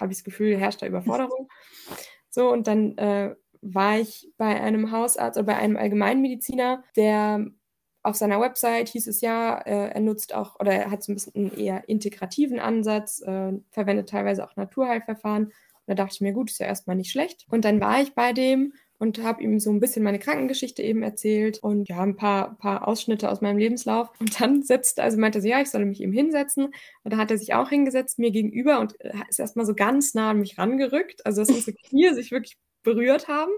habe 0.00 0.12
ich 0.12 0.18
das 0.18 0.24
Gefühl, 0.24 0.56
herrscht 0.56 0.82
da 0.82 0.86
Überforderung. 0.86 1.48
So, 2.30 2.50
und 2.50 2.66
dann 2.66 2.98
äh, 2.98 3.36
war 3.60 4.00
ich 4.00 4.28
bei 4.36 4.60
einem 4.60 4.90
Hausarzt 4.90 5.38
oder 5.38 5.46
bei 5.46 5.56
einem 5.56 5.76
Allgemeinmediziner, 5.76 6.82
der 6.96 7.46
auf 8.02 8.16
seiner 8.16 8.40
Website 8.40 8.88
hieß 8.88 9.06
es 9.06 9.20
ja, 9.20 9.58
äh, 9.58 9.90
er 9.90 10.00
nutzt 10.00 10.34
auch 10.34 10.58
oder 10.58 10.72
er 10.72 10.90
hat 10.90 11.02
so 11.02 11.12
ein 11.12 11.14
bisschen 11.14 11.34
einen 11.34 11.56
eher 11.56 11.88
integrativen 11.88 12.58
Ansatz, 12.58 13.20
äh, 13.22 13.52
verwendet 13.70 14.08
teilweise 14.08 14.44
auch 14.44 14.56
Naturheilverfahren. 14.56 15.44
Und 15.44 15.52
da 15.86 15.94
dachte 15.94 16.14
ich 16.14 16.20
mir, 16.20 16.32
gut, 16.32 16.50
ist 16.50 16.60
ja 16.60 16.66
erstmal 16.66 16.96
nicht 16.96 17.10
schlecht. 17.10 17.46
Und 17.50 17.64
dann 17.64 17.80
war 17.80 18.00
ich 18.00 18.14
bei 18.14 18.32
dem 18.32 18.72
und 18.98 19.20
habe 19.22 19.42
ihm 19.42 19.58
so 19.58 19.70
ein 19.70 19.80
bisschen 19.80 20.04
meine 20.04 20.20
Krankengeschichte 20.20 20.80
eben 20.80 21.02
erzählt 21.02 21.58
und 21.58 21.88
ja, 21.88 22.00
ein 22.00 22.14
paar, 22.14 22.56
paar 22.58 22.86
Ausschnitte 22.86 23.28
aus 23.30 23.40
meinem 23.40 23.58
Lebenslauf. 23.58 24.10
Und 24.20 24.40
dann 24.40 24.62
sitzt, 24.62 25.00
also 25.00 25.18
meinte 25.18 25.40
sie, 25.40 25.48
ja, 25.48 25.60
ich 25.60 25.70
solle 25.70 25.86
mich 25.86 26.00
eben 26.00 26.12
hinsetzen. 26.12 26.66
Und 27.02 27.12
da 27.12 27.16
hat 27.16 27.32
er 27.32 27.38
sich 27.38 27.54
auch 27.54 27.68
hingesetzt, 27.68 28.20
mir 28.20 28.30
gegenüber 28.30 28.78
und 28.78 29.00
äh, 29.00 29.12
ist 29.28 29.40
erstmal 29.40 29.66
so 29.66 29.74
ganz 29.74 30.14
nah 30.14 30.30
an 30.30 30.38
mich 30.38 30.56
rangerückt. 30.56 31.26
Also, 31.26 31.42
dass 31.42 31.50
unsere 31.50 31.76
Knie 31.76 32.14
sich 32.14 32.30
wirklich 32.30 32.56
berührt 32.84 33.26
haben. 33.26 33.50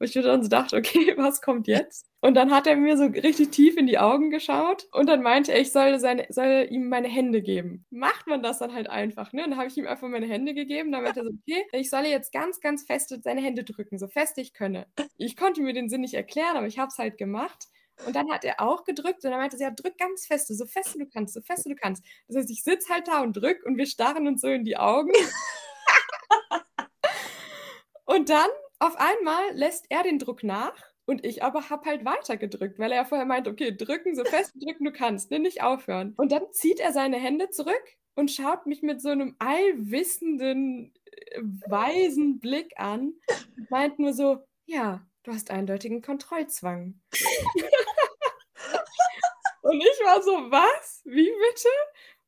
Wo 0.00 0.04
ich 0.04 0.12
dann 0.12 0.42
so 0.42 0.48
dachte, 0.48 0.76
okay, 0.76 1.14
was 1.16 1.42
kommt 1.42 1.68
jetzt? 1.68 2.07
Und 2.20 2.34
dann 2.34 2.50
hat 2.50 2.66
er 2.66 2.74
mir 2.74 2.96
so 2.96 3.04
richtig 3.04 3.50
tief 3.50 3.76
in 3.76 3.86
die 3.86 3.98
Augen 3.98 4.30
geschaut 4.30 4.88
und 4.92 5.06
dann 5.06 5.22
meinte 5.22 5.52
er, 5.52 5.60
ich 5.60 5.70
soll, 5.70 6.00
seine, 6.00 6.26
soll 6.30 6.66
ihm 6.68 6.88
meine 6.88 7.06
Hände 7.06 7.42
geben. 7.42 7.86
Macht 7.90 8.26
man 8.26 8.42
das 8.42 8.58
dann 8.58 8.74
halt 8.74 8.90
einfach, 8.90 9.32
ne? 9.32 9.44
Und 9.44 9.50
dann 9.50 9.58
habe 9.58 9.68
ich 9.68 9.76
ihm 9.76 9.86
einfach 9.86 10.08
meine 10.08 10.26
Hände 10.26 10.52
gegeben. 10.52 10.90
Dann 10.90 11.04
meinte 11.04 11.20
er 11.20 11.26
so, 11.26 11.30
okay, 11.30 11.64
ich 11.72 11.90
soll 11.90 12.06
jetzt 12.06 12.32
ganz, 12.32 12.60
ganz 12.60 12.82
fest 12.82 13.16
seine 13.22 13.40
Hände 13.40 13.62
drücken, 13.62 13.98
so 13.98 14.08
fest 14.08 14.36
ich 14.38 14.52
könne. 14.52 14.88
Ich 15.16 15.36
konnte 15.36 15.62
mir 15.62 15.72
den 15.72 15.88
Sinn 15.88 16.00
nicht 16.00 16.14
erklären, 16.14 16.56
aber 16.56 16.66
ich 16.66 16.80
habe 16.80 16.88
es 16.88 16.98
halt 16.98 17.18
gemacht. 17.18 17.66
Und 18.04 18.16
dann 18.16 18.30
hat 18.32 18.44
er 18.44 18.60
auch 18.60 18.84
gedrückt 18.84 19.24
und 19.24 19.30
dann 19.30 19.38
meinte 19.38 19.56
sie, 19.56 19.64
ja, 19.64 19.70
drück 19.70 19.96
ganz 19.96 20.26
fest, 20.26 20.48
so 20.48 20.66
fest 20.66 20.96
du 20.98 21.06
kannst, 21.06 21.34
so 21.34 21.40
fest 21.40 21.66
du 21.66 21.76
kannst. 21.76 22.04
Das 22.26 22.36
heißt, 22.36 22.50
ich 22.50 22.64
sitze 22.64 22.92
halt 22.92 23.06
da 23.06 23.22
und 23.22 23.36
drück 23.36 23.64
und 23.64 23.76
wir 23.76 23.86
starren 23.86 24.26
uns 24.26 24.40
so 24.40 24.48
in 24.48 24.64
die 24.64 24.76
Augen. 24.76 25.12
und 28.06 28.28
dann 28.28 28.48
auf 28.80 28.96
einmal 28.96 29.54
lässt 29.54 29.86
er 29.88 30.02
den 30.02 30.18
Druck 30.18 30.42
nach 30.42 30.87
und 31.08 31.24
ich 31.24 31.42
aber 31.42 31.70
habe 31.70 31.88
halt 31.88 32.04
weiter 32.04 32.36
gedrückt, 32.36 32.78
weil 32.78 32.92
er 32.92 33.06
vorher 33.06 33.26
meinte, 33.26 33.48
okay, 33.48 33.74
drücken, 33.74 34.14
so 34.14 34.24
fest 34.24 34.52
drücken 34.54 34.84
du 34.84 34.92
kannst, 34.92 35.30
ne, 35.30 35.38
nicht 35.38 35.62
aufhören. 35.62 36.12
Und 36.18 36.32
dann 36.32 36.52
zieht 36.52 36.80
er 36.80 36.92
seine 36.92 37.16
Hände 37.16 37.48
zurück 37.48 37.82
und 38.14 38.30
schaut 38.30 38.66
mich 38.66 38.82
mit 38.82 39.00
so 39.00 39.08
einem 39.08 39.34
allwissenden, 39.38 40.92
äh, 41.10 41.40
weisen 41.66 42.40
Blick 42.40 42.74
an 42.76 43.14
und 43.56 43.70
meint 43.70 43.98
nur 43.98 44.12
so, 44.12 44.44
ja, 44.66 45.02
du 45.22 45.32
hast 45.32 45.50
eindeutigen 45.50 46.02
Kontrollzwang. 46.02 47.00
und 49.62 49.80
ich 49.80 50.04
war 50.04 50.22
so, 50.22 50.32
was? 50.50 51.00
Wie 51.06 51.24
bitte? 51.24 51.68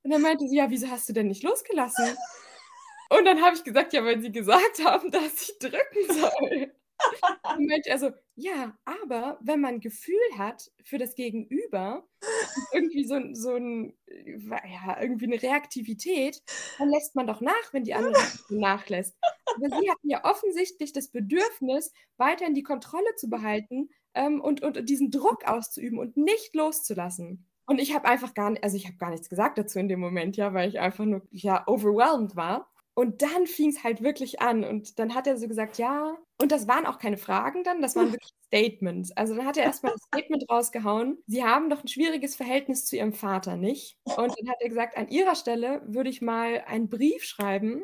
Und 0.05 0.13
dann 0.13 0.23
meinte 0.23 0.49
sie, 0.49 0.57
ja, 0.57 0.71
wieso 0.71 0.89
hast 0.89 1.07
du 1.07 1.13
denn 1.13 1.29
nicht 1.29 1.43
losgelassen? 1.43 2.17
Und 3.11 3.27
dann 3.27 3.43
habe 3.43 3.57
ich 3.57 3.65
gesagt, 3.65 3.93
ja, 3.93 4.03
weil 4.05 4.21
sie 4.21 4.33
gesagt 4.33 4.83
haben, 4.83 5.11
dass 5.11 5.43
ich 5.43 5.59
drücken 5.59 6.07
soll. 6.09 6.73
Und 7.57 7.67
meinte 7.67 7.91
er 7.91 7.99
so, 7.99 8.13
ja, 8.41 8.77
aber 8.85 9.39
wenn 9.43 9.61
man 9.61 9.81
Gefühl 9.81 10.17
hat 10.37 10.71
für 10.85 10.99
das 10.99 11.15
Gegenüber, 11.15 12.09
irgendwie 12.73 13.05
so, 13.05 13.21
so 13.33 13.55
ein, 13.55 13.97
ja, 14.07 15.01
irgendwie 15.01 15.27
eine 15.27 15.43
Reaktivität, 15.43 16.43
dann 16.79 16.89
lässt 16.89 17.15
man 17.15 17.27
doch 17.27 17.41
nach, 17.41 17.73
wenn 17.73 17.85
die 17.85 17.95
andere 17.95 18.23
nachlässt. 18.49 19.17
Aber 19.55 19.69
sie 19.69 19.91
hatten 19.91 20.09
ja 20.09 20.25
offensichtlich 20.25 20.93
das 20.93 21.09
Bedürfnis, 21.09 21.93
weiterhin 22.17 22.55
die 22.55 22.63
Kontrolle 22.63 23.15
zu 23.17 23.29
behalten 23.29 23.91
ähm, 24.15 24.41
und, 24.41 24.63
und 24.63 24.89
diesen 24.89 25.11
Druck 25.11 25.45
auszuüben 25.45 25.99
und 25.99 26.17
nicht 26.17 26.55
loszulassen. 26.55 27.47
Und 27.67 27.79
ich 27.79 27.95
habe 27.95 28.09
einfach 28.09 28.35
gar 28.35 28.53
also 28.63 28.77
ich 28.77 28.87
habe 28.87 28.97
gar 28.97 29.11
nichts 29.11 29.29
gesagt 29.29 29.59
dazu 29.59 29.79
in 29.79 29.89
dem 29.89 30.01
Moment, 30.01 30.37
ja, 30.37 30.55
weil 30.55 30.69
ich 30.69 30.81
einfach 30.81 31.05
nur, 31.05 31.23
ja, 31.31 31.63
overwhelmed 31.67 32.35
war. 32.35 32.71
Und 32.95 33.23
dann 33.23 33.47
fing 33.47 33.71
es 33.71 33.85
halt 33.85 34.03
wirklich 34.03 34.41
an. 34.41 34.65
Und 34.65 34.99
dann 34.99 35.15
hat 35.15 35.27
er 35.27 35.37
so 35.37 35.49
gesagt, 35.49 35.79
ja. 35.79 36.17
Und 36.41 36.53
das 36.53 36.69
waren 36.69 36.87
auch 36.87 36.99
keine 36.99 37.19
Fragen 37.19 37.65
dann, 37.65 37.83
das 37.83 37.97
waren 37.97 38.13
wirklich 38.13 38.33
Statements. 38.47 39.13
Also 39.13 39.35
dann 39.35 39.47
hat 39.47 39.57
er 39.57 39.65
erstmal 39.65 39.93
ein 39.93 39.99
Statement 39.99 40.45
rausgehauen. 40.51 41.19
Sie 41.27 41.45
haben 41.45 41.71
doch 41.71 41.83
ein 41.85 41.89
schwieriges 41.89 42.35
Verhältnis 42.35 42.87
zu 42.87 42.97
ihrem 42.97 43.13
Vater, 43.13 43.57
nicht? 43.57 43.99
Und 44.05 44.35
dann 44.39 44.49
hat 44.49 44.57
er 44.61 44.69
gesagt, 44.69 44.97
an 44.97 45.09
ihrer 45.09 45.35
Stelle 45.35 45.83
würde 45.87 46.11
ich 46.11 46.23
mal 46.23 46.65
einen 46.67 46.89
Brief 46.89 47.25
schreiben, 47.25 47.83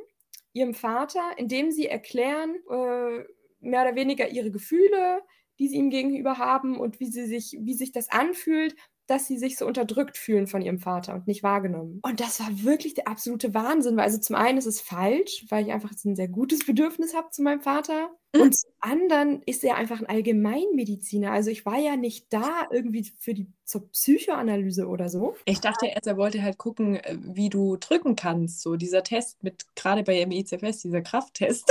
ihrem 0.52 0.74
Vater, 0.74 1.22
in 1.36 1.48
dem 1.48 1.70
sie 1.70 1.86
erklären, 1.86 2.56
äh, 2.70 3.24
mehr 3.60 3.82
oder 3.82 3.94
weniger 3.94 4.28
ihre 4.28 4.50
Gefühle, 4.50 5.22
die 5.58 5.68
sie 5.68 5.76
ihm 5.76 5.90
gegenüber 5.90 6.38
haben 6.38 6.78
und 6.78 6.98
wie 7.00 7.06
sie 7.06 7.26
sich, 7.26 7.56
wie 7.60 7.74
sich 7.74 7.92
das 7.92 8.10
anfühlt 8.10 8.74
dass 9.06 9.26
sie 9.26 9.38
sich 9.38 9.56
so 9.56 9.66
unterdrückt 9.66 10.16
fühlen 10.16 10.46
von 10.46 10.62
ihrem 10.62 10.78
Vater 10.78 11.14
und 11.14 11.26
nicht 11.26 11.42
wahrgenommen. 11.42 12.00
Und 12.02 12.20
das 12.20 12.40
war 12.40 12.48
wirklich 12.64 12.94
der 12.94 13.08
absolute 13.08 13.54
Wahnsinn, 13.54 13.96
weil 13.96 14.04
also 14.04 14.18
zum 14.18 14.36
einen 14.36 14.58
ist 14.58 14.66
es 14.66 14.80
falsch, 14.80 15.46
weil 15.48 15.66
ich 15.66 15.72
einfach 15.72 15.92
ein 16.04 16.16
sehr 16.16 16.28
gutes 16.28 16.66
Bedürfnis 16.66 17.14
habe 17.14 17.30
zu 17.30 17.42
meinem 17.42 17.60
Vater. 17.60 18.10
Mhm. 18.34 18.40
Und 18.40 18.56
zum 18.56 18.70
anderen 18.80 19.42
ist 19.42 19.64
er 19.64 19.76
einfach 19.76 20.00
ein 20.00 20.06
Allgemeinmediziner. 20.06 21.30
Also 21.32 21.50
ich 21.50 21.64
war 21.66 21.78
ja 21.78 21.96
nicht 21.96 22.26
da 22.30 22.66
irgendwie 22.70 23.10
für 23.18 23.34
die 23.34 23.46
zur 23.64 23.88
Psychoanalyse 23.90 24.86
oder 24.86 25.08
so. 25.08 25.36
Ich 25.44 25.60
dachte 25.60 25.86
erst, 25.86 26.06
er 26.06 26.16
wollte 26.16 26.42
halt 26.42 26.56
gucken, 26.56 26.96
äh, 26.96 27.18
wie 27.20 27.48
du 27.48 27.76
drücken 27.76 28.16
kannst. 28.16 28.62
So 28.62 28.76
dieser 28.76 29.02
Test 29.02 29.42
mit, 29.42 29.64
gerade 29.74 30.02
bei 30.02 30.24
MECFS, 30.24 30.82
dieser 30.82 31.02
Krafttest. 31.02 31.70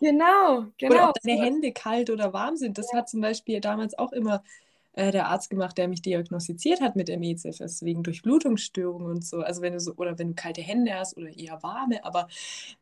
Genau, 0.00 0.66
genau. 0.78 0.94
Oder 0.94 1.08
ob 1.10 1.14
deine 1.22 1.40
Hände 1.40 1.72
kalt 1.72 2.10
oder 2.10 2.32
warm 2.32 2.56
sind. 2.56 2.76
Das 2.78 2.92
hat 2.92 3.08
zum 3.08 3.20
Beispiel 3.20 3.60
damals 3.60 3.98
auch 3.98 4.12
immer 4.12 4.42
äh, 4.96 5.12
der 5.12 5.28
Arzt 5.28 5.50
gemacht, 5.50 5.78
der 5.78 5.88
mich 5.88 6.02
diagnostiziert 6.02 6.80
hat 6.80 6.96
mit 6.96 7.08
MECFS 7.08 7.82
wegen 7.82 8.02
Durchblutungsstörungen 8.02 9.08
und 9.08 9.24
so. 9.24 9.40
Also 9.40 9.62
wenn 9.62 9.74
du 9.74 9.80
so, 9.80 9.94
oder 9.96 10.18
wenn 10.18 10.28
du 10.28 10.34
kalte 10.34 10.62
Hände 10.62 10.94
hast 10.94 11.16
oder 11.16 11.28
eher 11.28 11.62
warme, 11.62 12.04
aber 12.04 12.26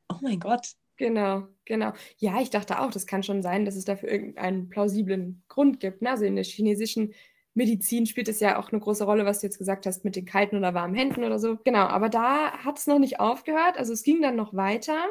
oh 0.09 0.17
mein 0.23 0.41
Gott. 0.41 0.75
Genau, 0.97 1.49
genau. 1.65 1.93
Ja, 2.19 2.41
ich 2.41 2.51
dachte 2.51 2.79
auch, 2.79 2.93
das 2.93 3.07
kann 3.07 3.25
schon 3.25 3.43
sein, 3.43 3.65
dass 3.65 3.75
es 3.75 3.85
dafür 3.85 4.11
irgendeinen 4.11 4.69
plausiblen 4.69 5.43
Grund 5.49 5.81
gibt. 5.81 6.03
Ne? 6.03 6.11
Also 6.11 6.25
in 6.25 6.37
der 6.37 6.45
chinesischen 6.45 7.15
Medizin 7.55 8.07
spielt 8.07 8.29
es 8.29 8.39
ja 8.39 8.61
auch 8.61 8.71
eine 8.71 8.81
große 8.81 9.05
Rolle, 9.05 9.25
was 9.27 9.41
du 9.41 9.49
jetzt 9.49 9.59
gesagt 9.59 9.87
hast, 9.87 10.05
mit 10.05 10.15
den 10.15 10.25
kalten 10.25 10.57
oder 10.57 10.73
warmen 10.73 10.95
Händen 10.95 11.25
oder 11.25 11.41
so. 11.41 11.59
Genau, 11.65 11.87
aber 11.87 12.09
da 12.09 12.53
hat 12.59 12.79
es 12.79 12.87
noch 12.87 13.01
nicht 13.01 13.19
aufgehört. 13.19 13.77
Also 13.77 13.93
es 13.93 14.05
ging 14.05 14.23
dann 14.23 14.37
noch 14.37 14.55
weiter 14.55 15.05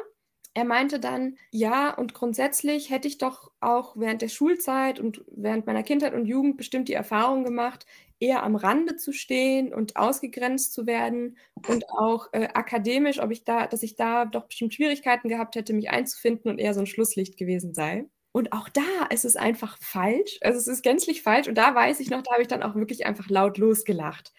er 0.54 0.64
meinte 0.64 1.00
dann, 1.00 1.36
ja, 1.50 1.92
und 1.94 2.14
grundsätzlich 2.14 2.90
hätte 2.90 3.08
ich 3.08 3.18
doch 3.18 3.50
auch 3.60 3.96
während 3.96 4.22
der 4.22 4.28
Schulzeit 4.28 5.00
und 5.00 5.24
während 5.28 5.66
meiner 5.66 5.82
Kindheit 5.82 6.14
und 6.14 6.26
Jugend 6.26 6.56
bestimmt 6.56 6.88
die 6.88 6.94
Erfahrung 6.94 7.44
gemacht, 7.44 7.86
eher 8.20 8.44
am 8.44 8.54
Rande 8.56 8.96
zu 8.96 9.12
stehen 9.12 9.74
und 9.74 9.96
ausgegrenzt 9.96 10.72
zu 10.72 10.86
werden 10.86 11.36
und 11.66 11.88
auch 11.90 12.28
äh, 12.32 12.48
akademisch, 12.54 13.20
ob 13.20 13.32
ich 13.32 13.44
da, 13.44 13.66
dass 13.66 13.82
ich 13.82 13.96
da 13.96 14.24
doch 14.24 14.46
bestimmt 14.46 14.74
Schwierigkeiten 14.74 15.28
gehabt 15.28 15.56
hätte, 15.56 15.72
mich 15.72 15.90
einzufinden 15.90 16.50
und 16.50 16.58
eher 16.58 16.74
so 16.74 16.80
ein 16.80 16.86
Schlusslicht 16.86 17.36
gewesen 17.36 17.74
sei. 17.74 18.06
Und 18.36 18.52
auch 18.52 18.68
da 18.68 19.06
ist 19.10 19.24
es 19.24 19.36
einfach 19.36 19.78
falsch. 19.78 20.38
Also 20.40 20.58
es 20.58 20.66
ist 20.66 20.82
gänzlich 20.82 21.22
falsch. 21.22 21.46
Und 21.46 21.54
da 21.54 21.72
weiß 21.72 22.00
ich 22.00 22.10
noch, 22.10 22.20
da 22.20 22.32
habe 22.32 22.42
ich 22.42 22.48
dann 22.48 22.64
auch 22.64 22.74
wirklich 22.74 23.06
einfach 23.06 23.28
laut 23.28 23.58
losgelacht. 23.58 24.32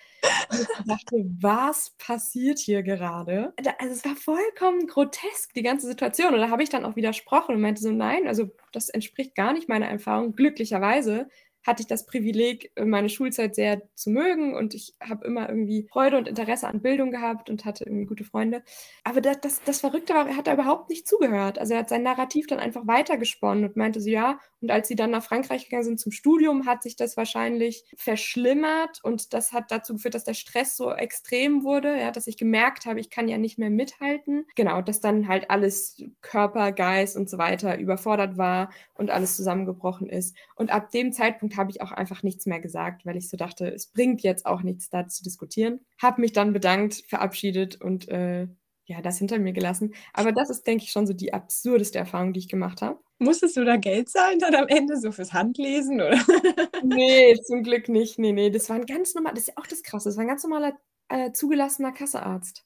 Und 0.49 0.59
ich 0.59 0.67
dachte, 0.85 1.15
was 1.39 1.91
passiert 1.97 2.59
hier 2.59 2.83
gerade? 2.83 3.53
Also 3.79 3.93
es 3.93 4.03
war 4.03 4.17
vollkommen 4.17 4.87
grotesk, 4.87 5.53
die 5.53 5.63
ganze 5.63 5.87
Situation. 5.87 6.33
Und 6.33 6.41
da 6.41 6.49
habe 6.49 6.61
ich 6.61 6.67
dann 6.67 6.83
auch 6.83 6.97
widersprochen 6.97 7.55
und 7.55 7.61
meinte 7.61 7.81
so, 7.81 7.89
nein, 7.89 8.27
also 8.27 8.51
das 8.73 8.89
entspricht 8.89 9.33
gar 9.33 9.53
nicht 9.53 9.69
meiner 9.69 9.87
Erfahrung. 9.87 10.35
Glücklicherweise 10.35 11.29
hatte 11.65 11.81
ich 11.81 11.87
das 11.87 12.05
Privileg, 12.05 12.71
meine 12.79 13.09
Schulzeit 13.09 13.55
sehr 13.55 13.81
zu 13.95 14.11
mögen 14.11 14.55
und 14.55 14.73
ich 14.73 14.93
habe 15.01 15.25
immer 15.25 15.49
irgendwie 15.49 15.87
Freude 15.91 16.17
und 16.17 16.27
Interesse 16.27 16.67
an 16.67 16.81
Bildung 16.81 17.11
gehabt 17.11 17.49
und 17.49 17.65
hatte 17.65 17.85
irgendwie 17.85 18.05
gute 18.05 18.23
Freunde. 18.23 18.63
Aber 19.03 19.19
das, 19.21 19.41
das, 19.41 19.61
das 19.63 19.79
Verrückte 19.79 20.13
war, 20.13 20.27
er 20.27 20.37
hat 20.37 20.47
da 20.47 20.53
überhaupt 20.53 20.89
nicht 20.89 21.07
zugehört. 21.07 21.57
Also 21.57 21.73
er 21.73 21.79
hat 21.79 21.89
sein 21.89 22.03
Narrativ 22.03 22.47
dann 22.47 22.59
einfach 22.59 22.85
weitergesponnen 22.85 23.65
und 23.65 23.75
meinte 23.75 23.99
so, 23.99 24.09
ja, 24.09 24.39
und 24.61 24.71
als 24.71 24.87
sie 24.87 24.95
dann 24.95 25.11
nach 25.11 25.23
Frankreich 25.23 25.65
gegangen 25.65 25.83
sind 25.83 25.99
zum 25.99 26.11
Studium, 26.11 26.65
hat 26.65 26.83
sich 26.83 26.95
das 26.95 27.17
wahrscheinlich 27.17 27.83
verschlimmert 27.95 29.03
und 29.03 29.33
das 29.33 29.51
hat 29.51 29.71
dazu 29.71 29.93
geführt, 29.93 30.15
dass 30.15 30.23
der 30.23 30.33
Stress 30.33 30.77
so 30.77 30.91
extrem 30.91 31.63
wurde, 31.63 31.99
ja, 31.99 32.11
dass 32.11 32.27
ich 32.27 32.37
gemerkt 32.37 32.85
habe, 32.85 32.99
ich 32.99 33.09
kann 33.09 33.27
ja 33.27 33.37
nicht 33.37 33.57
mehr 33.57 33.69
mithalten. 33.69 34.45
Genau, 34.55 34.81
dass 34.81 35.01
dann 35.01 35.27
halt 35.27 35.49
alles 35.49 36.03
Körper, 36.21 36.71
Geist 36.71 37.15
und 37.15 37.29
so 37.29 37.37
weiter 37.37 37.77
überfordert 37.77 38.37
war 38.37 38.71
und 38.95 39.11
alles 39.11 39.35
zusammengebrochen 39.35 40.09
ist. 40.09 40.35
Und 40.55 40.71
ab 40.71 40.89
dem 40.91 41.11
Zeitpunkt 41.11 41.54
habe 41.57 41.71
ich 41.71 41.81
auch 41.81 41.91
einfach 41.91 42.23
nichts 42.23 42.45
mehr 42.45 42.59
gesagt, 42.59 43.05
weil 43.05 43.17
ich 43.17 43.29
so 43.29 43.37
dachte, 43.37 43.67
es 43.67 43.87
bringt 43.87 44.21
jetzt 44.21 44.45
auch 44.45 44.61
nichts 44.61 44.89
da 44.89 45.07
zu 45.07 45.23
diskutieren. 45.23 45.79
Habe 46.01 46.21
mich 46.21 46.33
dann 46.33 46.53
bedankt, 46.53 47.03
verabschiedet 47.07 47.81
und 47.81 48.07
äh, 48.09 48.47
ja, 48.85 49.01
das 49.01 49.17
hinter 49.17 49.39
mir 49.39 49.53
gelassen. 49.53 49.93
Aber 50.13 50.31
das 50.31 50.49
ist, 50.49 50.67
denke 50.67 50.83
ich, 50.83 50.91
schon 50.91 51.07
so 51.07 51.13
die 51.13 51.33
absurdeste 51.33 51.97
Erfahrung, 51.97 52.33
die 52.33 52.39
ich 52.39 52.49
gemacht 52.49 52.81
habe. 52.81 52.99
Musstest 53.17 53.57
du 53.57 53.65
da 53.65 53.77
Geld 53.77 54.09
zahlen 54.09 54.39
dann 54.39 54.55
am 54.55 54.67
Ende, 54.67 54.99
so 54.99 55.11
fürs 55.11 55.33
Handlesen, 55.33 56.01
oder? 56.01 56.19
nee, 56.83 57.35
zum 57.45 57.63
Glück 57.63 57.89
nicht. 57.89 58.19
Nee, 58.19 58.33
nee, 58.33 58.49
das 58.49 58.69
war 58.69 58.75
ein 58.75 58.85
ganz 58.85 59.15
normal, 59.15 59.33
das 59.33 59.43
ist 59.43 59.47
ja 59.49 59.53
auch 59.57 59.67
das 59.67 59.83
Krasse, 59.83 60.09
das 60.09 60.17
war 60.17 60.23
ein 60.23 60.27
ganz 60.27 60.43
normaler 60.43 60.77
äh, 61.09 61.31
zugelassener 61.31 61.93
Kassearzt 61.93 62.65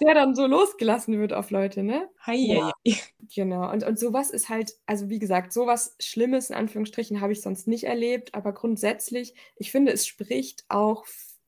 der 0.00 0.14
dann 0.14 0.34
so 0.34 0.46
losgelassen 0.46 1.18
wird 1.18 1.32
auf 1.32 1.50
Leute, 1.50 1.82
ne? 1.82 2.08
Hi, 2.20 2.36
ja. 2.36 2.72
Genau. 3.34 3.70
Und, 3.70 3.84
und 3.84 3.98
sowas 3.98 4.30
ist 4.30 4.48
halt, 4.48 4.74
also 4.86 5.08
wie 5.08 5.18
gesagt, 5.18 5.52
sowas 5.52 5.96
Schlimmes 6.00 6.50
in 6.50 6.56
Anführungsstrichen 6.56 7.20
habe 7.20 7.32
ich 7.32 7.40
sonst 7.40 7.66
nicht 7.66 7.84
erlebt, 7.84 8.34
aber 8.34 8.52
grundsätzlich, 8.52 9.34
ich 9.56 9.70
finde, 9.70 9.92
es 9.92 10.06
spricht 10.06 10.64
auch 10.68 11.06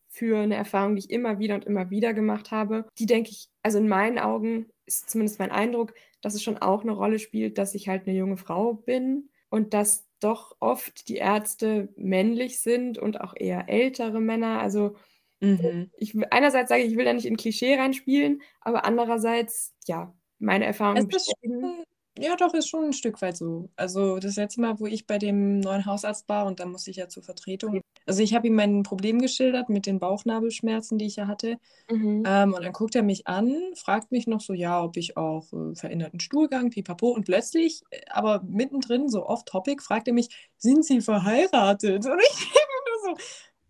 für 0.09 0.39
eine 0.39 0.55
Erfahrung, 0.55 0.95
die 0.95 1.01
ich 1.01 1.11
immer 1.11 1.39
wieder 1.39 1.57
und 1.57 1.65
immer 1.65 1.91
wieder 1.91 2.15
gemacht 2.15 2.53
habe. 2.53 2.87
Die 2.99 3.07
denke 3.07 3.31
ich, 3.31 3.49
also 3.63 3.79
in 3.79 3.89
meinen 3.89 4.19
Augen 4.19 4.69
ist 4.87 5.11
zumindest 5.11 5.41
mein 5.41 5.51
Eindruck, 5.51 5.93
dass 6.21 6.35
es 6.35 6.43
schon 6.43 6.59
auch 6.59 6.83
eine 6.83 6.93
Rolle 6.93 7.19
spielt, 7.19 7.59
dass 7.59 7.75
ich 7.75 7.89
halt 7.89 8.07
eine 8.07 8.17
junge 8.17 8.37
Frau 8.37 8.75
bin 8.75 9.29
und 9.51 9.75
dass 9.75 10.07
doch 10.21 10.57
oft 10.61 11.09
die 11.09 11.17
Ärzte 11.17 11.89
männlich 11.97 12.61
sind 12.61 12.97
und 12.99 13.21
auch 13.21 13.35
eher 13.37 13.69
ältere 13.69 14.21
Männer. 14.21 14.61
Also 14.61 14.97
Mhm. 15.45 15.91
Ich, 15.97 16.15
einerseits 16.31 16.69
sage 16.69 16.83
ich, 16.83 16.93
ich 16.93 16.97
will 16.97 17.05
da 17.05 17.13
nicht 17.13 17.27
in 17.27 17.37
Klischee 17.37 17.77
reinspielen, 17.77 18.43
aber 18.61 18.85
andererseits, 18.85 19.75
ja, 19.87 20.15
meine 20.39 20.65
Erfahrung 20.65 21.07
bestätigen. 21.09 21.85
Ja, 22.17 22.37
doch, 22.37 22.55
ist 22.55 22.69
schon 22.69 22.85
ein 22.85 22.93
Stück 22.93 23.21
weit 23.23 23.37
so. 23.37 23.71
Also 23.75 24.21
das 24.21 24.37
letzte 24.37 24.61
Mal, 24.61 24.79
wo 24.79 24.87
ich 24.87 25.05
bei 25.07 25.19
dem 25.19 25.59
neuen 25.59 25.85
Hausarzt 25.85 26.29
war 26.29 26.47
und 26.47 26.61
da 26.61 26.67
musste 26.67 26.93
ich 26.93 26.97
ja 26.99 27.09
zur 27.09 27.25
Vertretung. 27.25 27.81
Also 28.07 28.23
ich 28.23 28.35
habe 28.35 28.47
ihm 28.47 28.55
mein 28.55 28.85
Problem 28.85 29.21
geschildert 29.21 29.69
mit 29.69 29.85
den 29.87 29.99
Bauchnabelschmerzen, 29.99 30.97
die 30.97 31.07
ich 31.07 31.17
ja 31.17 31.27
hatte. 31.27 31.57
Mhm. 31.91 32.23
Ähm, 32.25 32.55
und 32.55 32.63
dann 32.63 32.73
guckt 32.73 32.95
er 32.95 33.03
mich 33.03 33.27
an, 33.27 33.57
fragt 33.75 34.13
mich 34.13 34.29
noch 34.29 34.41
so, 34.41 34.53
ja, 34.53 34.85
ob 34.85 34.97
ich 34.97 35.17
auch 35.17 35.53
äh, 35.53 35.75
veränderten 35.75 36.21
Stuhlgang, 36.21 36.71
pipapo. 36.71 37.09
Und 37.09 37.25
plötzlich, 37.25 37.83
äh, 37.91 38.03
aber 38.11 38.45
mittendrin, 38.47 39.09
so 39.09 39.27
off-topic, 39.27 39.83
fragt 39.83 40.07
er 40.07 40.15
mich, 40.15 40.29
sind 40.57 40.85
Sie 40.85 41.01
verheiratet? 41.01 42.07
Und 42.07 42.21
ich 42.21 42.39
denke 42.39 43.09
nur 43.09 43.17
so, 43.17 43.23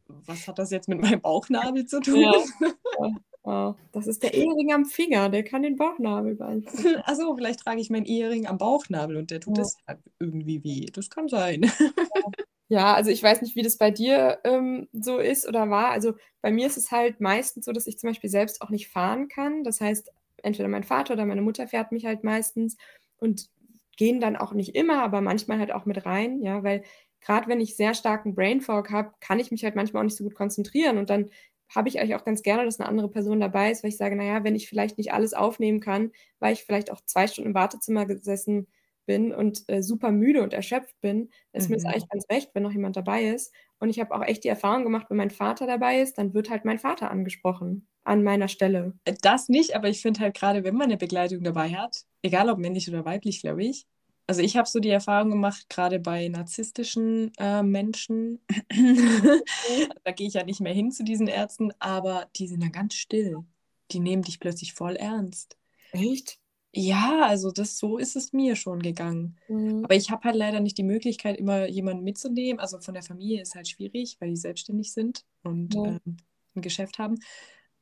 was 0.08 0.46
hat 0.46 0.58
das 0.58 0.70
jetzt 0.70 0.88
mit 0.88 1.00
meinem 1.00 1.20
Bauchnabel 1.20 1.86
zu 1.86 2.00
tun? 2.00 2.24
Ja. 3.00 3.10
Ja. 3.46 3.76
Das 3.92 4.06
ist 4.06 4.22
der 4.22 4.32
Ehering 4.32 4.72
am 4.72 4.86
Finger, 4.86 5.28
der 5.28 5.44
kann 5.44 5.62
den 5.62 5.76
Bauchnabel 5.76 6.34
beeinflussen. 6.34 6.96
Achso, 7.04 7.34
vielleicht 7.36 7.60
trage 7.60 7.80
ich 7.80 7.90
meinen 7.90 8.06
Ehering 8.06 8.46
am 8.46 8.56
Bauchnabel 8.56 9.16
und 9.16 9.30
der 9.30 9.40
tut 9.40 9.58
es 9.58 9.76
ja. 9.86 9.96
irgendwie 10.18 10.64
weh. 10.64 10.86
Das 10.92 11.10
kann 11.10 11.28
sein. 11.28 11.70
Ja, 12.68 12.94
also 12.94 13.10
ich 13.10 13.22
weiß 13.22 13.42
nicht, 13.42 13.56
wie 13.56 13.62
das 13.62 13.76
bei 13.76 13.90
dir 13.90 14.38
ähm, 14.42 14.88
so 14.92 15.18
ist 15.18 15.46
oder 15.46 15.68
war. 15.68 15.90
Also 15.90 16.14
bei 16.40 16.50
mir 16.50 16.66
ist 16.66 16.78
es 16.78 16.90
halt 16.90 17.20
meistens 17.20 17.66
so, 17.66 17.72
dass 17.72 17.86
ich 17.86 17.98
zum 17.98 18.08
Beispiel 18.08 18.30
selbst 18.30 18.62
auch 18.62 18.70
nicht 18.70 18.88
fahren 18.88 19.28
kann. 19.28 19.64
Das 19.64 19.82
heißt, 19.82 20.10
entweder 20.42 20.68
mein 20.68 20.82
Vater 20.82 21.12
oder 21.12 21.26
meine 21.26 21.42
Mutter 21.42 21.68
fährt 21.68 21.92
mich 21.92 22.06
halt 22.06 22.24
meistens 22.24 22.78
und 23.18 23.50
gehen 23.96 24.18
dann 24.18 24.36
auch 24.36 24.54
nicht 24.54 24.74
immer, 24.74 25.02
aber 25.02 25.20
manchmal 25.20 25.58
halt 25.58 25.72
auch 25.72 25.84
mit 25.84 26.06
rein, 26.06 26.40
ja, 26.42 26.62
weil 26.62 26.84
gerade 27.24 27.48
wenn 27.48 27.60
ich 27.60 27.76
sehr 27.76 27.94
starken 27.94 28.34
Brain 28.34 28.60
Fog 28.60 28.90
habe, 28.90 29.12
kann 29.20 29.40
ich 29.40 29.50
mich 29.50 29.64
halt 29.64 29.76
manchmal 29.76 30.00
auch 30.00 30.04
nicht 30.04 30.16
so 30.16 30.24
gut 30.24 30.34
konzentrieren 30.34 30.98
und 30.98 31.10
dann 31.10 31.30
habe 31.74 31.88
ich 31.88 31.98
eigentlich 31.98 32.14
auch 32.14 32.24
ganz 32.24 32.42
gerne, 32.42 32.64
dass 32.64 32.78
eine 32.78 32.88
andere 32.88 33.10
Person 33.10 33.40
dabei 33.40 33.70
ist, 33.70 33.82
weil 33.82 33.90
ich 33.90 33.96
sage, 33.96 34.16
naja, 34.16 34.44
wenn 34.44 34.54
ich 34.54 34.68
vielleicht 34.68 34.98
nicht 34.98 35.12
alles 35.12 35.34
aufnehmen 35.34 35.80
kann, 35.80 36.12
weil 36.38 36.52
ich 36.52 36.62
vielleicht 36.62 36.92
auch 36.92 37.00
zwei 37.04 37.26
Stunden 37.26 37.50
im 37.50 37.54
Wartezimmer 37.54 38.06
gesessen 38.06 38.68
bin 39.06 39.34
und 39.34 39.64
äh, 39.68 39.82
super 39.82 40.10
müde 40.10 40.42
und 40.42 40.54
erschöpft 40.54 40.98
bin, 41.00 41.30
ist 41.52 41.68
mhm. 41.68 41.76
mir 41.76 41.82
das 41.82 41.84
eigentlich 41.86 42.08
ganz 42.08 42.24
recht, 42.30 42.50
wenn 42.54 42.62
noch 42.62 42.72
jemand 42.72 42.96
dabei 42.96 43.24
ist. 43.24 43.52
Und 43.78 43.90
ich 43.90 44.00
habe 44.00 44.14
auch 44.14 44.22
echt 44.22 44.44
die 44.44 44.48
Erfahrung 44.48 44.84
gemacht, 44.84 45.06
wenn 45.10 45.16
mein 45.16 45.30
Vater 45.30 45.66
dabei 45.66 46.00
ist, 46.00 46.16
dann 46.18 46.32
wird 46.32 46.48
halt 46.48 46.64
mein 46.64 46.78
Vater 46.78 47.10
angesprochen 47.10 47.86
an 48.04 48.22
meiner 48.22 48.48
Stelle. 48.48 48.94
Das 49.22 49.48
nicht, 49.48 49.74
aber 49.74 49.88
ich 49.88 50.02
finde 50.02 50.20
halt 50.20 50.34
gerade, 50.34 50.64
wenn 50.64 50.74
man 50.74 50.84
eine 50.84 50.96
Begleitung 50.96 51.42
dabei 51.42 51.70
hat, 51.70 52.04
egal 52.22 52.50
ob 52.50 52.58
männlich 52.58 52.88
oder 52.88 53.04
weiblich, 53.04 53.40
glaube 53.40 53.64
ich, 53.64 53.86
also 54.26 54.40
ich 54.40 54.56
habe 54.56 54.68
so 54.68 54.80
die 54.80 54.90
Erfahrung 54.90 55.30
gemacht, 55.30 55.68
gerade 55.68 56.00
bei 56.00 56.28
narzisstischen 56.28 57.32
äh, 57.38 57.62
Menschen, 57.62 58.40
da 60.04 60.12
gehe 60.12 60.28
ich 60.28 60.34
ja 60.34 60.44
nicht 60.44 60.60
mehr 60.60 60.72
hin 60.72 60.90
zu 60.90 61.04
diesen 61.04 61.28
Ärzten, 61.28 61.72
aber 61.78 62.28
die 62.36 62.48
sind 62.48 62.62
dann 62.62 62.72
ganz 62.72 62.94
still. 62.94 63.44
Die 63.90 64.00
nehmen 64.00 64.22
dich 64.22 64.40
plötzlich 64.40 64.72
voll 64.72 64.96
ernst. 64.96 65.58
Echt? 65.92 66.38
Ja, 66.76 67.26
also 67.26 67.52
das 67.52 67.78
so 67.78 67.98
ist 67.98 68.16
es 68.16 68.32
mir 68.32 68.56
schon 68.56 68.80
gegangen. 68.80 69.36
Mhm. 69.48 69.84
Aber 69.84 69.94
ich 69.94 70.10
habe 70.10 70.24
halt 70.24 70.34
leider 70.34 70.58
nicht 70.58 70.76
die 70.76 70.82
Möglichkeit, 70.82 71.36
immer 71.36 71.68
jemanden 71.68 72.02
mitzunehmen. 72.02 72.58
Also 72.58 72.80
von 72.80 72.94
der 72.94 73.04
Familie 73.04 73.42
ist 73.42 73.54
halt 73.54 73.68
schwierig, 73.68 74.16
weil 74.18 74.30
die 74.30 74.36
selbstständig 74.36 74.92
sind 74.92 75.24
und 75.44 75.74
ja. 75.74 75.84
ähm, 75.84 76.16
ein 76.56 76.62
Geschäft 76.62 76.98
haben. 76.98 77.20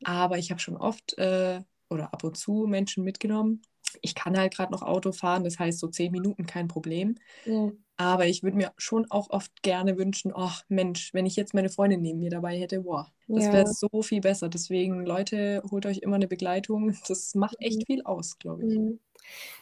Aber 0.05 0.37
ich 0.39 0.51
habe 0.51 0.61
schon 0.61 0.77
oft 0.77 1.17
äh, 1.17 1.61
oder 1.89 2.13
ab 2.13 2.25
und 2.25 2.37
zu 2.37 2.67
Menschen 2.67 3.05
mitgenommen, 3.05 3.63
ich 4.01 4.15
kann 4.15 4.39
halt 4.39 4.55
gerade 4.55 4.73
noch 4.73 4.83
Auto 4.83 5.13
fahren, 5.13 5.45
das 5.45 5.59
heißt 5.59 5.79
so 5.79 5.89
zehn 5.89 6.13
Minuten 6.13 6.47
kein 6.47 6.69
Problem. 6.69 7.17
Ja. 7.45 7.71
Aber 7.97 8.27
ich 8.27 8.43
würde 8.43 8.57
mir 8.57 8.73
schon 8.79 9.09
auch 9.11 9.31
oft 9.31 9.63
gerne 9.63 9.97
wünschen, 9.97 10.33
ach 10.35 10.65
Mensch, 10.69 11.15
wenn 11.15 11.27
ich 11.27 11.37
jetzt 11.37 11.55
meine 11.55 11.69
Freundin 11.69 12.01
neben 12.01 12.19
mir 12.19 12.31
dabei 12.31 12.59
hätte, 12.59 12.81
boah, 12.81 13.13
das 13.29 13.45
ja. 13.45 13.53
wäre 13.53 13.67
so 13.67 14.03
viel 14.03 14.21
besser. 14.21 14.49
Deswegen, 14.49 15.07
Leute, 15.07 15.63
holt 15.71 15.87
euch 15.87 15.99
immer 15.99 16.17
eine 16.17 16.29
Begleitung. 16.29 16.97
Das 17.07 17.35
macht 17.35 17.57
echt 17.61 17.81
mhm. 17.81 17.85
viel 17.87 18.03
aus, 18.03 18.39
glaube 18.39 18.67
ich. 18.67 18.79
Mhm. 18.79 18.99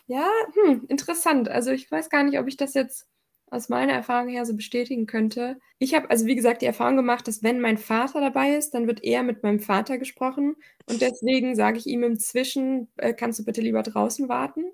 Ja, 0.07 0.29
hm, 0.55 0.87
interessant. 0.89 1.49
Also 1.49 1.71
ich 1.71 1.91
weiß 1.91 2.09
gar 2.09 2.23
nicht, 2.23 2.39
ob 2.39 2.49
ich 2.49 2.57
das 2.57 2.75
jetzt 2.75 3.10
aus 3.50 3.69
meiner 3.69 3.92
Erfahrung 3.92 4.28
her 4.28 4.47
so 4.47 4.54
bestätigen 4.54 5.07
könnte. 5.07 5.59
Ich 5.78 5.95
habe 5.95 6.09
also 6.09 6.26
wie 6.26 6.37
gesagt 6.37 6.62
die 6.62 6.66
Erfahrung 6.66 6.97
gemacht, 6.97 7.26
dass 7.26 7.42
wenn 7.42 7.61
mein 7.61 7.78
Vater 7.78 8.21
dabei 8.21 8.54
ist, 8.54 8.75
dann 8.75 8.87
wird 8.87 9.02
eher 9.02 9.23
mit 9.23 9.42
meinem 9.42 9.61
Vater 9.61 9.99
gesprochen 9.99 10.57
und 10.87 11.00
deswegen 11.00 11.57
sage 11.57 11.78
ich 11.78 11.87
ihm 11.87 12.04
inzwischen, 12.04 12.88
äh, 12.97 13.12
kannst 13.12 13.38
du 13.40 13.45
bitte 13.45 13.61
lieber 13.61 13.83
draußen 13.83 14.28
warten? 14.28 14.64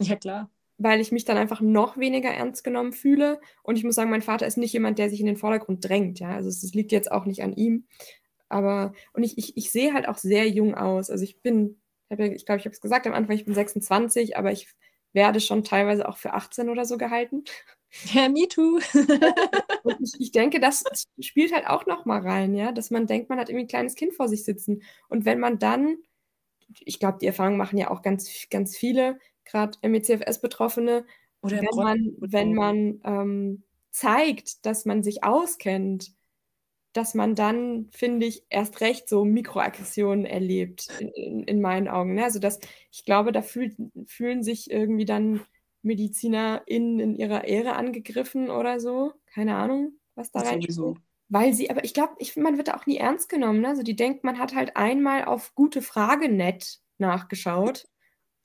Ja, 0.00 0.16
klar. 0.16 0.50
Weil 0.78 1.00
ich 1.00 1.12
mich 1.12 1.24
dann 1.24 1.36
einfach 1.36 1.60
noch 1.60 1.98
weniger 1.98 2.30
ernst 2.30 2.64
genommen 2.64 2.92
fühle 2.92 3.40
und 3.62 3.76
ich 3.76 3.84
muss 3.84 3.96
sagen, 3.96 4.10
mein 4.10 4.22
Vater 4.22 4.46
ist 4.46 4.56
nicht 4.56 4.72
jemand, 4.72 4.98
der 4.98 5.10
sich 5.10 5.20
in 5.20 5.26
den 5.26 5.36
Vordergrund 5.36 5.86
drängt, 5.86 6.20
ja, 6.20 6.30
also 6.30 6.48
es 6.48 6.72
liegt 6.72 6.92
jetzt 6.92 7.10
auch 7.12 7.26
nicht 7.26 7.42
an 7.42 7.52
ihm, 7.52 7.86
aber 8.48 8.92
und 9.12 9.24
ich, 9.24 9.36
ich, 9.38 9.56
ich 9.56 9.70
sehe 9.70 9.92
halt 9.92 10.08
auch 10.08 10.18
sehr 10.18 10.48
jung 10.48 10.74
aus, 10.74 11.10
also 11.10 11.24
ich 11.24 11.42
bin 11.42 11.80
ich 12.10 12.16
glaube, 12.16 12.34
ich, 12.34 12.46
glaub, 12.46 12.58
ich 12.58 12.64
habe 12.64 12.74
es 12.74 12.80
gesagt 12.80 13.06
am 13.06 13.14
Anfang, 13.14 13.36
ich 13.36 13.44
bin 13.44 13.54
26, 13.54 14.36
aber 14.36 14.50
ich 14.50 14.68
werde 15.12 15.40
schon 15.40 15.62
teilweise 15.62 16.08
auch 16.08 16.16
für 16.16 16.34
18 16.34 16.68
oder 16.68 16.84
so 16.84 16.98
gehalten. 16.98 17.44
Ja, 18.14 18.28
me 18.28 18.46
too. 18.46 18.78
ich, 20.00 20.20
ich, 20.20 20.30
denke, 20.30 20.60
das 20.60 20.84
spielt 21.18 21.52
halt 21.52 21.66
auch 21.66 21.86
noch 21.86 22.04
mal 22.04 22.20
rein, 22.20 22.54
ja, 22.54 22.72
dass 22.72 22.90
man 22.90 23.06
denkt, 23.06 23.28
man 23.28 23.38
hat 23.38 23.48
irgendwie 23.48 23.64
ein 23.64 23.68
kleines 23.68 23.96
Kind 23.96 24.14
vor 24.14 24.28
sich 24.28 24.44
sitzen. 24.44 24.82
Und 25.08 25.24
wenn 25.24 25.40
man 25.40 25.58
dann, 25.58 25.96
ich 26.84 27.00
glaube, 27.00 27.18
die 27.20 27.26
Erfahrung 27.26 27.56
machen 27.56 27.78
ja 27.78 27.90
auch 27.90 28.02
ganz, 28.02 28.30
ganz 28.48 28.76
viele, 28.76 29.18
gerade 29.44 29.76
MECFS-Betroffene, 29.82 31.04
oder 31.42 31.56
wenn 31.60 31.76
man, 31.76 32.16
wenn 32.18 32.54
man 32.54 33.00
ähm, 33.04 33.62
zeigt, 33.90 34.66
dass 34.66 34.84
man 34.84 35.02
sich 35.02 35.24
auskennt, 35.24 36.12
dass 36.92 37.14
man 37.14 37.34
dann, 37.34 37.88
finde 37.92 38.26
ich, 38.26 38.44
erst 38.50 38.80
recht 38.80 39.08
so 39.08 39.24
Mikroaggressionen 39.24 40.26
erlebt, 40.26 40.88
in, 40.98 41.08
in, 41.08 41.42
in 41.44 41.60
meinen 41.60 41.88
Augen. 41.88 42.14
Ne? 42.14 42.24
Also, 42.24 42.40
dass 42.40 42.58
ich 42.90 43.04
glaube, 43.04 43.32
da 43.32 43.42
fühlt, 43.42 43.76
fühlen 44.06 44.42
sich 44.42 44.70
irgendwie 44.70 45.04
dann 45.04 45.40
MedizinerInnen 45.82 47.00
in 47.00 47.14
ihrer 47.16 47.44
Ehre 47.44 47.74
angegriffen 47.74 48.50
oder 48.50 48.80
so. 48.80 49.12
Keine 49.26 49.56
Ahnung, 49.56 49.94
was 50.14 50.30
da 50.30 50.40
rein. 50.40 50.60
Weil 51.28 51.54
sie, 51.54 51.70
aber 51.70 51.84
ich 51.84 51.94
glaube, 51.94 52.14
ich, 52.18 52.36
man 52.36 52.56
wird 52.56 52.68
da 52.68 52.74
auch 52.74 52.86
nie 52.86 52.96
ernst 52.96 53.28
genommen. 53.28 53.60
Ne? 53.60 53.68
Also 53.68 53.82
die 53.82 53.96
denkt, 53.96 54.24
man 54.24 54.38
hat 54.38 54.54
halt 54.54 54.76
einmal 54.76 55.24
auf 55.24 55.54
gute 55.54 55.80
Frage 55.80 56.28
nett 56.28 56.80
nachgeschaut 56.98 57.86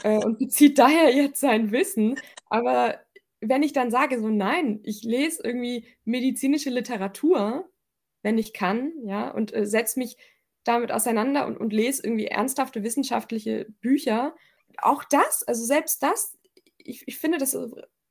äh, 0.03 0.23
und 0.23 0.37
bezieht 0.37 0.77
daher 0.79 1.13
jetzt 1.13 1.39
sein 1.39 1.71
Wissen. 1.71 2.19
Aber 2.47 2.99
wenn 3.41 3.63
ich 3.63 3.73
dann 3.73 3.91
sage, 3.91 4.19
so 4.19 4.29
nein, 4.29 4.79
ich 4.83 5.03
lese 5.03 5.41
irgendwie 5.43 5.87
medizinische 6.03 6.69
Literatur, 6.69 7.69
wenn 8.21 8.37
ich 8.37 8.53
kann, 8.53 8.93
ja, 9.03 9.29
und 9.29 9.53
äh, 9.53 9.65
setze 9.65 9.99
mich 9.99 10.17
damit 10.63 10.91
auseinander 10.91 11.45
und, 11.45 11.57
und 11.57 11.73
lese 11.73 12.03
irgendwie 12.03 12.27
ernsthafte 12.27 12.83
wissenschaftliche 12.83 13.67
Bücher, 13.81 14.35
auch 14.77 15.03
das, 15.03 15.43
also 15.43 15.63
selbst 15.63 16.01
das 16.03 16.37
ich, 16.85 17.07
ich 17.07 17.17
finde, 17.17 17.37
das 17.37 17.57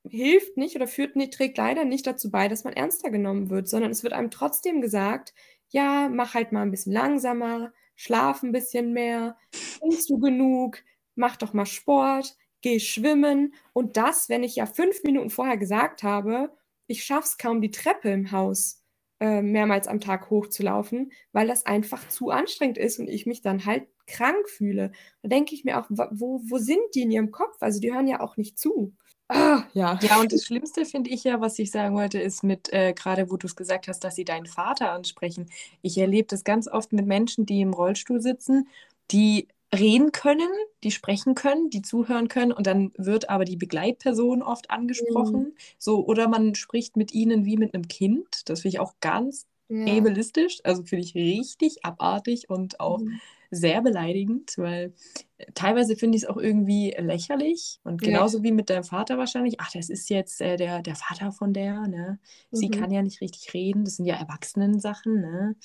hilft 0.06 0.56
nicht 0.56 0.76
oder 0.76 0.86
führt 0.86 1.16
nicht, 1.16 1.32
trägt 1.34 1.56
leider 1.56 1.84
nicht 1.84 2.06
dazu 2.06 2.30
bei, 2.30 2.48
dass 2.48 2.64
man 2.64 2.74
ernster 2.74 3.10
genommen 3.10 3.50
wird, 3.50 3.68
sondern 3.68 3.90
es 3.90 4.02
wird 4.02 4.12
einem 4.12 4.30
trotzdem 4.30 4.80
gesagt, 4.80 5.34
ja, 5.70 6.08
mach 6.08 6.34
halt 6.34 6.52
mal 6.52 6.62
ein 6.62 6.70
bisschen 6.70 6.92
langsamer, 6.92 7.72
schlaf 7.96 8.42
ein 8.42 8.52
bisschen 8.52 8.92
mehr, 8.92 9.36
trinkst 9.78 10.10
du 10.10 10.18
genug, 10.18 10.82
mach 11.14 11.36
doch 11.36 11.52
mal 11.52 11.66
Sport, 11.66 12.36
geh 12.60 12.80
schwimmen. 12.80 13.54
Und 13.72 13.96
das, 13.96 14.28
wenn 14.28 14.42
ich 14.42 14.56
ja 14.56 14.66
fünf 14.66 15.02
Minuten 15.04 15.30
vorher 15.30 15.56
gesagt 15.56 16.02
habe, 16.02 16.50
ich 16.86 17.04
schaff's 17.04 17.38
kaum 17.38 17.60
die 17.60 17.70
Treppe 17.70 18.10
im 18.10 18.30
Haus 18.30 18.82
äh, 19.20 19.42
mehrmals 19.42 19.88
am 19.88 20.00
Tag 20.00 20.28
hochzulaufen, 20.30 21.12
weil 21.32 21.46
das 21.46 21.66
einfach 21.66 22.08
zu 22.08 22.30
anstrengend 22.30 22.78
ist 22.78 22.98
und 22.98 23.08
ich 23.08 23.26
mich 23.26 23.42
dann 23.42 23.64
halt 23.64 23.88
krank 24.06 24.48
fühle. 24.48 24.92
Da 25.22 25.28
denke 25.28 25.54
ich 25.54 25.64
mir 25.64 25.80
auch, 25.80 25.86
wo, 25.88 26.40
wo 26.44 26.58
sind 26.58 26.82
die 26.94 27.02
in 27.02 27.10
ihrem 27.10 27.30
Kopf? 27.30 27.56
Also 27.60 27.80
die 27.80 27.92
hören 27.92 28.08
ja 28.08 28.20
auch 28.20 28.36
nicht 28.36 28.58
zu. 28.58 28.92
Ah, 29.28 29.64
ja. 29.72 29.98
Ja, 30.02 30.20
und 30.20 30.32
das 30.32 30.44
Schlimmste 30.44 30.84
finde 30.84 31.10
ich 31.10 31.24
ja, 31.24 31.40
was 31.40 31.58
ich 31.58 31.70
sagen 31.70 31.96
wollte, 31.96 32.20
ist 32.20 32.42
mit, 32.42 32.72
äh, 32.72 32.92
gerade 32.92 33.30
wo 33.30 33.36
du 33.36 33.46
es 33.46 33.56
gesagt 33.56 33.88
hast, 33.88 34.04
dass 34.04 34.16
sie 34.16 34.24
deinen 34.24 34.46
Vater 34.46 34.92
ansprechen. 34.92 35.50
Ich 35.80 35.96
erlebe 35.96 36.28
das 36.28 36.44
ganz 36.44 36.68
oft 36.68 36.92
mit 36.92 37.06
Menschen, 37.06 37.46
die 37.46 37.62
im 37.62 37.72
Rollstuhl 37.72 38.20
sitzen, 38.20 38.68
die 39.10 39.48
reden 39.74 40.12
können, 40.12 40.48
die 40.84 40.90
sprechen 40.90 41.34
können, 41.34 41.70
die 41.70 41.82
zuhören 41.82 42.28
können 42.28 42.52
und 42.52 42.66
dann 42.66 42.92
wird 42.96 43.28
aber 43.30 43.44
die 43.44 43.56
Begleitperson 43.56 44.42
oft 44.42 44.70
angesprochen. 44.70 45.40
Mhm. 45.40 45.52
So, 45.78 46.04
oder 46.04 46.28
man 46.28 46.54
spricht 46.54 46.96
mit 46.96 47.12
ihnen 47.12 47.44
wie 47.44 47.56
mit 47.56 47.74
einem 47.74 47.88
Kind. 47.88 48.48
Das 48.48 48.60
finde 48.60 48.76
ich 48.76 48.80
auch 48.80 48.94
ganz 49.00 49.46
ja. 49.68 49.96
ableistisch. 49.96 50.60
Also 50.64 50.84
finde 50.84 51.04
ich 51.04 51.14
richtig 51.14 51.84
abartig 51.84 52.50
und 52.50 52.78
auch 52.78 53.00
mhm 53.00 53.20
sehr 53.54 53.82
beleidigend, 53.82 54.54
weil 54.56 54.94
äh, 55.38 55.46
teilweise 55.54 55.96
finde 55.96 56.16
ich 56.16 56.24
es 56.24 56.28
auch 56.28 56.36
irgendwie 56.36 56.94
lächerlich. 56.98 57.80
Und 57.84 58.02
genauso 58.02 58.38
ja. 58.38 58.44
wie 58.44 58.52
mit 58.52 58.70
deinem 58.70 58.84
Vater 58.84 59.18
wahrscheinlich, 59.18 59.60
ach, 59.60 59.70
das 59.72 59.88
ist 59.88 60.10
jetzt 60.10 60.40
äh, 60.40 60.56
der, 60.56 60.82
der 60.82 60.96
Vater 60.96 61.32
von 61.32 61.52
der, 61.52 61.86
ne? 61.86 62.18
Sie 62.50 62.68
mhm. 62.68 62.72
kann 62.72 62.90
ja 62.90 63.02
nicht 63.02 63.20
richtig 63.20 63.54
reden, 63.54 63.84
das 63.84 63.96
sind 63.96 64.06
ja 64.06 64.16
Erwachsenen-Sachen, 64.16 65.20
ne? 65.20 65.56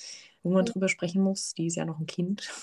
Wo 0.42 0.50
man 0.50 0.64
ja. 0.64 0.72
drüber 0.72 0.88
sprechen 0.88 1.22
muss, 1.22 1.54
die 1.54 1.66
ist 1.66 1.76
ja 1.76 1.84
noch 1.84 2.00
ein 2.00 2.06
Kind. 2.06 2.50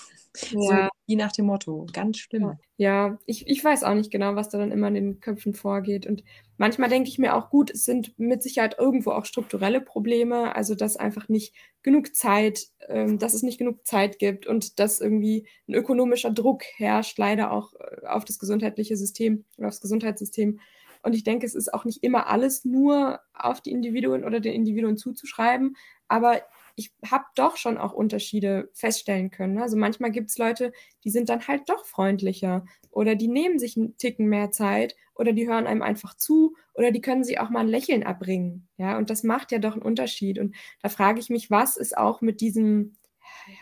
Ja. 0.52 0.88
Wie 1.08 1.16
nach 1.16 1.32
dem 1.32 1.46
Motto, 1.46 1.86
ganz 1.94 2.18
schlimm. 2.18 2.58
Ja, 2.76 3.18
ich, 3.24 3.48
ich 3.48 3.64
weiß 3.64 3.82
auch 3.82 3.94
nicht 3.94 4.10
genau, 4.10 4.36
was 4.36 4.50
da 4.50 4.58
dann 4.58 4.70
immer 4.70 4.88
in 4.88 4.94
den 4.94 5.20
Köpfen 5.20 5.54
vorgeht. 5.54 6.06
Und 6.06 6.22
manchmal 6.58 6.90
denke 6.90 7.08
ich 7.08 7.18
mir 7.18 7.34
auch, 7.34 7.48
gut, 7.48 7.70
es 7.70 7.86
sind 7.86 8.18
mit 8.18 8.42
Sicherheit 8.42 8.76
irgendwo 8.78 9.12
auch 9.12 9.24
strukturelle 9.24 9.80
Probleme, 9.80 10.54
also 10.54 10.74
dass 10.74 10.98
einfach 10.98 11.30
nicht 11.30 11.54
genug 11.82 12.14
Zeit, 12.14 12.66
ähm, 12.88 13.18
dass 13.18 13.32
es 13.32 13.42
nicht 13.42 13.56
genug 13.56 13.86
Zeit 13.86 14.18
gibt 14.18 14.46
und 14.46 14.78
dass 14.80 15.00
irgendwie 15.00 15.48
ein 15.66 15.72
ökonomischer 15.72 16.30
Druck 16.30 16.62
herrscht, 16.76 17.16
leider 17.16 17.52
auch 17.52 17.72
äh, 17.72 18.06
auf 18.06 18.26
das 18.26 18.38
gesundheitliche 18.38 18.98
System 18.98 19.46
oder 19.56 19.68
aufs 19.68 19.80
Gesundheitssystem. 19.80 20.60
Und 21.02 21.14
ich 21.14 21.24
denke, 21.24 21.46
es 21.46 21.54
ist 21.54 21.72
auch 21.72 21.86
nicht 21.86 22.02
immer 22.02 22.26
alles 22.26 22.66
nur 22.66 23.20
auf 23.32 23.62
die 23.62 23.70
Individuen 23.70 24.24
oder 24.24 24.40
den 24.40 24.52
Individuen 24.52 24.98
zuzuschreiben, 24.98 25.74
aber 26.06 26.42
ich 26.78 26.92
habe 27.10 27.24
doch 27.34 27.56
schon 27.56 27.76
auch 27.76 27.92
Unterschiede 27.92 28.70
feststellen 28.72 29.30
können. 29.30 29.54
Ne? 29.54 29.62
Also 29.62 29.76
manchmal 29.76 30.12
gibt 30.12 30.30
es 30.30 30.38
Leute, 30.38 30.72
die 31.04 31.10
sind 31.10 31.28
dann 31.28 31.46
halt 31.48 31.68
doch 31.68 31.84
freundlicher 31.84 32.64
oder 32.90 33.16
die 33.16 33.28
nehmen 33.28 33.58
sich 33.58 33.76
einen 33.76 33.96
Ticken 33.96 34.28
mehr 34.28 34.52
Zeit 34.52 34.94
oder 35.14 35.32
die 35.32 35.48
hören 35.48 35.66
einem 35.66 35.82
einfach 35.82 36.16
zu 36.16 36.54
oder 36.74 36.92
die 36.92 37.00
können 37.00 37.24
sich 37.24 37.40
auch 37.40 37.50
mal 37.50 37.60
ein 37.60 37.68
Lächeln 37.68 38.04
abbringen. 38.04 38.68
Ja, 38.76 38.96
und 38.96 39.10
das 39.10 39.24
macht 39.24 39.50
ja 39.50 39.58
doch 39.58 39.72
einen 39.72 39.82
Unterschied. 39.82 40.38
Und 40.38 40.54
da 40.80 40.88
frage 40.88 41.18
ich 41.18 41.30
mich, 41.30 41.50
was 41.50 41.76
ist 41.76 41.98
auch 41.98 42.20
mit 42.20 42.40
diesem, 42.40 42.96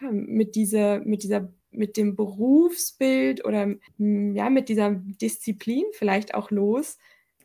ja, 0.01 0.11
mit 0.11 0.55
dieser, 0.55 1.01
mit 1.01 1.23
dieser 1.23 1.53
mit 1.71 1.97
dem 1.97 2.17
Berufsbild 2.17 3.45
oder 3.45 3.75
ja, 3.99 4.51
mit 4.51 4.69
dieser 4.69 4.91
Disziplin 4.95 5.85
vielleicht 5.93 6.35
auch 6.35 6.51
los, 6.51 6.97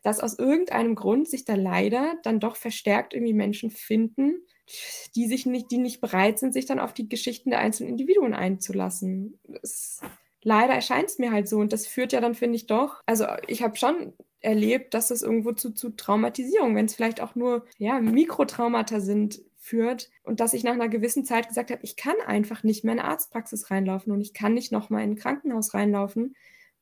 dass 0.02 0.20
aus 0.20 0.38
irgendeinem 0.38 0.94
Grund 0.94 1.28
sich 1.28 1.44
da 1.44 1.54
leider 1.54 2.14
dann 2.22 2.40
doch 2.40 2.56
verstärkt 2.56 3.14
irgendwie 3.14 3.34
Menschen 3.34 3.70
finden, 3.70 4.42
die 5.14 5.26
sich 5.26 5.46
nicht, 5.46 5.70
die 5.70 5.78
nicht 5.78 6.00
bereit 6.00 6.38
sind, 6.38 6.52
sich 6.52 6.66
dann 6.66 6.80
auf 6.80 6.92
die 6.92 7.08
Geschichten 7.08 7.50
der 7.50 7.60
einzelnen 7.60 7.90
Individuen 7.90 8.34
einzulassen. 8.34 9.38
Es, 9.62 10.00
leider 10.42 10.74
erscheint 10.74 11.08
es 11.08 11.18
mir 11.18 11.32
halt 11.32 11.48
so 11.48 11.58
und 11.58 11.72
das 11.72 11.86
führt 11.86 12.12
ja 12.12 12.20
dann, 12.20 12.34
finde 12.34 12.56
ich, 12.56 12.66
doch. 12.66 13.00
Also 13.06 13.26
ich 13.46 13.62
habe 13.62 13.76
schon 13.76 14.12
erlebt, 14.40 14.94
dass 14.94 15.10
es 15.10 15.22
irgendwo 15.22 15.52
zu, 15.52 15.70
zu 15.72 15.90
Traumatisierung, 15.90 16.74
wenn 16.74 16.86
es 16.86 16.94
vielleicht 16.94 17.20
auch 17.20 17.34
nur 17.34 17.64
ja, 17.78 18.00
Mikrotraumata 18.00 19.00
sind, 19.00 19.40
führt 19.62 20.10
und 20.24 20.40
dass 20.40 20.54
ich 20.54 20.64
nach 20.64 20.72
einer 20.72 20.88
gewissen 20.88 21.24
Zeit 21.24 21.46
gesagt 21.46 21.70
habe, 21.70 21.82
ich 21.84 21.96
kann 21.96 22.16
einfach 22.26 22.64
nicht 22.64 22.82
mehr 22.82 22.94
in 22.94 22.98
eine 22.98 23.08
Arztpraxis 23.08 23.70
reinlaufen 23.70 24.12
und 24.12 24.20
ich 24.20 24.34
kann 24.34 24.54
nicht 24.54 24.72
nochmal 24.72 25.04
in 25.04 25.10
ein 25.10 25.16
Krankenhaus 25.16 25.72
reinlaufen, 25.72 26.34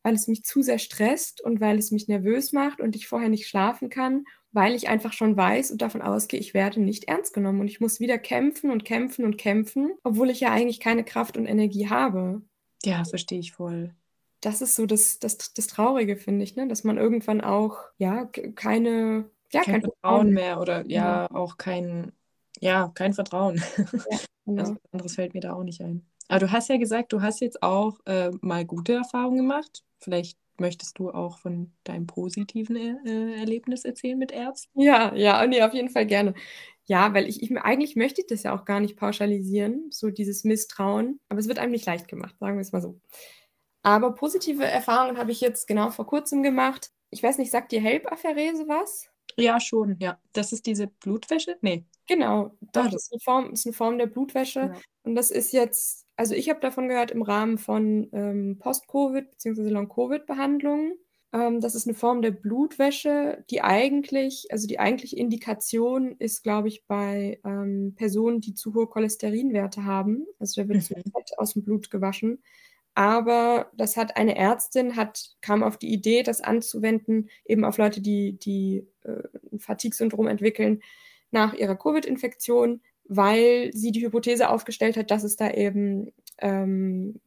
weil 0.03 0.15
es 0.15 0.29
mich 0.29 0.45
zu 0.45 0.63
sehr 0.63 0.79
stresst 0.79 1.43
und 1.43 1.61
weil 1.61 1.79
es 1.79 1.91
mich 1.91 2.09
nervös 2.09 2.53
macht 2.53 2.81
und 2.81 2.97
ich 2.97 3.07
vorher 3.07 3.29
nicht 3.29 3.47
schlafen 3.47 3.91
kann, 3.91 4.25
weil 4.53 4.75
ich 4.75 4.89
einfach 4.89 5.13
schon 5.13 5.37
weiß 5.37 5.71
und 5.71 5.83
davon 5.83 6.03
ausgehe, 6.03 6.41
ich 6.41 6.55
werde 6.55 6.81
nicht 6.81 7.05
ernst 7.05 7.33
genommen 7.33 7.61
und 7.61 7.69
ich 7.69 7.81
muss 7.81 8.01
wieder 8.01 8.19
kämpfen 8.19 8.71
und 8.71 8.85
kämpfen 8.85 9.25
und 9.25 9.37
kämpfen, 9.37 9.93
obwohl 10.03 10.31
ich 10.31 10.41
ja 10.41 10.51
eigentlich 10.51 10.81
keine 10.81 11.05
Kraft 11.05 11.37
und 11.37 11.47
Energie 11.47 11.89
habe. 11.89 12.43
Ja, 12.85 13.05
verstehe 13.05 13.41
ich 13.41 13.53
voll. 13.53 13.95
Das 14.41 14.63
ist 14.63 14.75
so 14.75 14.87
das, 14.87 15.19
das, 15.19 15.53
das 15.53 15.67
Traurige, 15.67 16.17
finde 16.17 16.45
ich, 16.45 16.57
ne? 16.57 16.67
dass 16.67 16.83
man 16.83 16.97
irgendwann 16.97 17.41
auch 17.41 17.77
ja 17.99 18.25
keine 18.25 19.31
ja, 19.53 19.63
kein, 19.63 19.75
kein 19.75 19.83
Vertrauen 19.83 20.31
mehr 20.31 20.61
oder 20.61 20.87
ja, 20.87 21.23
ja, 21.23 21.31
auch 21.31 21.59
kein 21.59 22.13
ja, 22.61 22.91
kein 22.95 23.15
Vertrauen. 23.15 23.63
Ja, 23.77 23.85
genau. 24.47 24.63
also, 24.63 24.77
anderes 24.93 25.15
fällt 25.15 25.35
mir 25.35 25.41
da 25.41 25.55
auch 25.55 25.63
nicht 25.63 25.81
ein. 25.81 26.07
Aber 26.29 26.41
du 26.41 26.53
hast 26.53 26.69
ja 26.69 26.77
gesagt, 26.77 27.13
du 27.13 27.23
hast 27.23 27.41
jetzt 27.41 27.63
auch 27.63 27.99
äh, 28.07 28.31
mal 28.41 28.65
gute 28.65 28.95
Erfahrungen 28.95 29.39
gemacht. 29.39 29.83
Vielleicht 29.99 30.39
möchtest 30.61 30.99
du 30.99 31.11
auch 31.11 31.39
von 31.39 31.73
deinem 31.85 32.07
positiven 32.07 32.77
äh, 32.77 33.35
Erlebnis 33.41 33.85
erzählen 33.85 34.19
mit 34.19 34.33
Ärzten? 34.33 34.81
Ja, 34.81 35.15
ja, 35.15 35.47
nee, 35.47 35.63
auf 35.63 35.75
jeden 35.75 35.89
Fall 35.91 36.07
gerne. 36.07 36.35
Ja, 36.85 37.15
weil 37.15 37.29
ich, 37.29 37.43
ich 37.43 37.57
eigentlich 37.57 37.97
möchte 37.97 38.21
ich 38.21 38.27
das 38.27 38.43
ja 38.43 38.55
auch 38.55 38.65
gar 38.65 38.81
nicht 38.81 38.97
pauschalisieren, 38.97 39.91
so 39.91 40.11
dieses 40.11 40.45
Misstrauen. 40.45 41.21
Aber 41.29 41.41
es 41.41 41.49
wird 41.49 41.59
einem 41.59 41.73
nicht 41.73 41.87
leicht 41.87 42.09
gemacht, 42.09 42.37
sagen 42.39 42.57
wir 42.57 42.63
es 42.63 42.73
mal 42.73 42.83
so. 42.83 43.01
Aber 43.83 44.15
positive 44.15 44.65
Erfahrungen 44.65 45.17
habe 45.17 45.33
ich 45.33 45.41
jetzt 45.41 45.67
genau 45.67 45.91
vor 45.91 46.07
kurzem 46.07 46.43
gemacht. 46.43 46.91
Ich 47.11 47.23
weiß 47.23 47.39
nicht, 47.39 47.51
sagt 47.51 47.73
dir 47.73 47.81
Help-Apherese 47.81 48.69
was? 48.69 49.09
Ja, 49.37 49.61
schon, 49.61 49.97
ja. 50.01 50.19
Das 50.33 50.53
ist 50.53 50.67
diese 50.67 50.89
Blutwäsche? 50.89 51.57
Nee. 51.61 51.85
Genau, 52.11 52.51
doch, 52.73 52.87
ah, 52.87 52.89
das 52.89 53.05
ist 53.05 53.13
eine 53.13 53.21
Form, 53.21 53.53
ist 53.53 53.67
eine 53.67 53.73
Form 53.73 53.97
der 53.97 54.09
Blutwäsche. 54.09 54.61
Ja. 54.61 54.75
Und 55.05 55.15
das 55.15 55.31
ist 55.31 55.53
jetzt, 55.53 56.09
also 56.17 56.35
ich 56.35 56.51
habe 56.51 56.59
davon 56.59 56.89
gehört 56.89 57.13
im 57.13 57.23
Rahmen 57.23 57.57
von 57.57 58.09
ähm, 58.13 58.59
Post-Covid 58.59 59.31
bzw. 59.31 59.69
Long-Covid-Behandlungen. 59.69 60.95
Ähm, 61.33 61.61
das 61.61 61.77
ist 61.77 61.87
eine 61.87 61.95
Form 61.95 62.21
der 62.21 62.33
Blutwäsche, 62.33 63.45
die 63.49 63.63
eigentlich, 63.63 64.49
also 64.51 64.67
die 64.67 64.81
eigentliche 64.81 65.15
Indikation 65.15 66.17
ist, 66.19 66.43
glaube 66.43 66.67
ich, 66.67 66.85
bei 66.89 67.39
ähm, 67.45 67.95
Personen, 67.95 68.41
die 68.41 68.55
zu 68.55 68.75
hohe 68.75 68.89
Cholesterinwerte 68.89 69.85
haben. 69.85 70.27
Also 70.41 70.63
da 70.63 70.69
wird 70.69 70.79
mhm. 70.91 71.13
Fett 71.13 71.39
aus 71.39 71.53
dem 71.53 71.63
Blut 71.63 71.93
gewaschen. 71.93 72.43
Aber 72.97 73.71
das 73.77 73.97
hat 73.97 74.17
eine 74.17 74.35
Ärztin, 74.35 74.97
hat, 74.97 75.37
kam 75.43 75.63
auf 75.63 75.79
die 75.79 75.93
Idee, 75.93 76.25
das 76.25 76.41
anzuwenden, 76.41 77.31
eben 77.45 77.65
auf 77.65 77.79
Leute, 77.79 78.01
die, 78.01 78.33
die 78.33 78.85
äh, 79.05 79.23
ein 79.53 79.61
Fatigue-Syndrom 79.61 80.27
entwickeln 80.27 80.83
nach 81.31 81.55
ihrer 81.55 81.77
Covid-Infektion, 81.77 82.81
weil 83.05 83.71
sie 83.73 83.93
die 83.93 84.03
Hypothese 84.05 84.51
aufgestellt 84.51 84.97
hat, 84.97 85.11
dass 85.11 85.25
es 85.25 85.37
da 85.37 85.51
eben 85.51 86.13
ähm, 86.39 87.21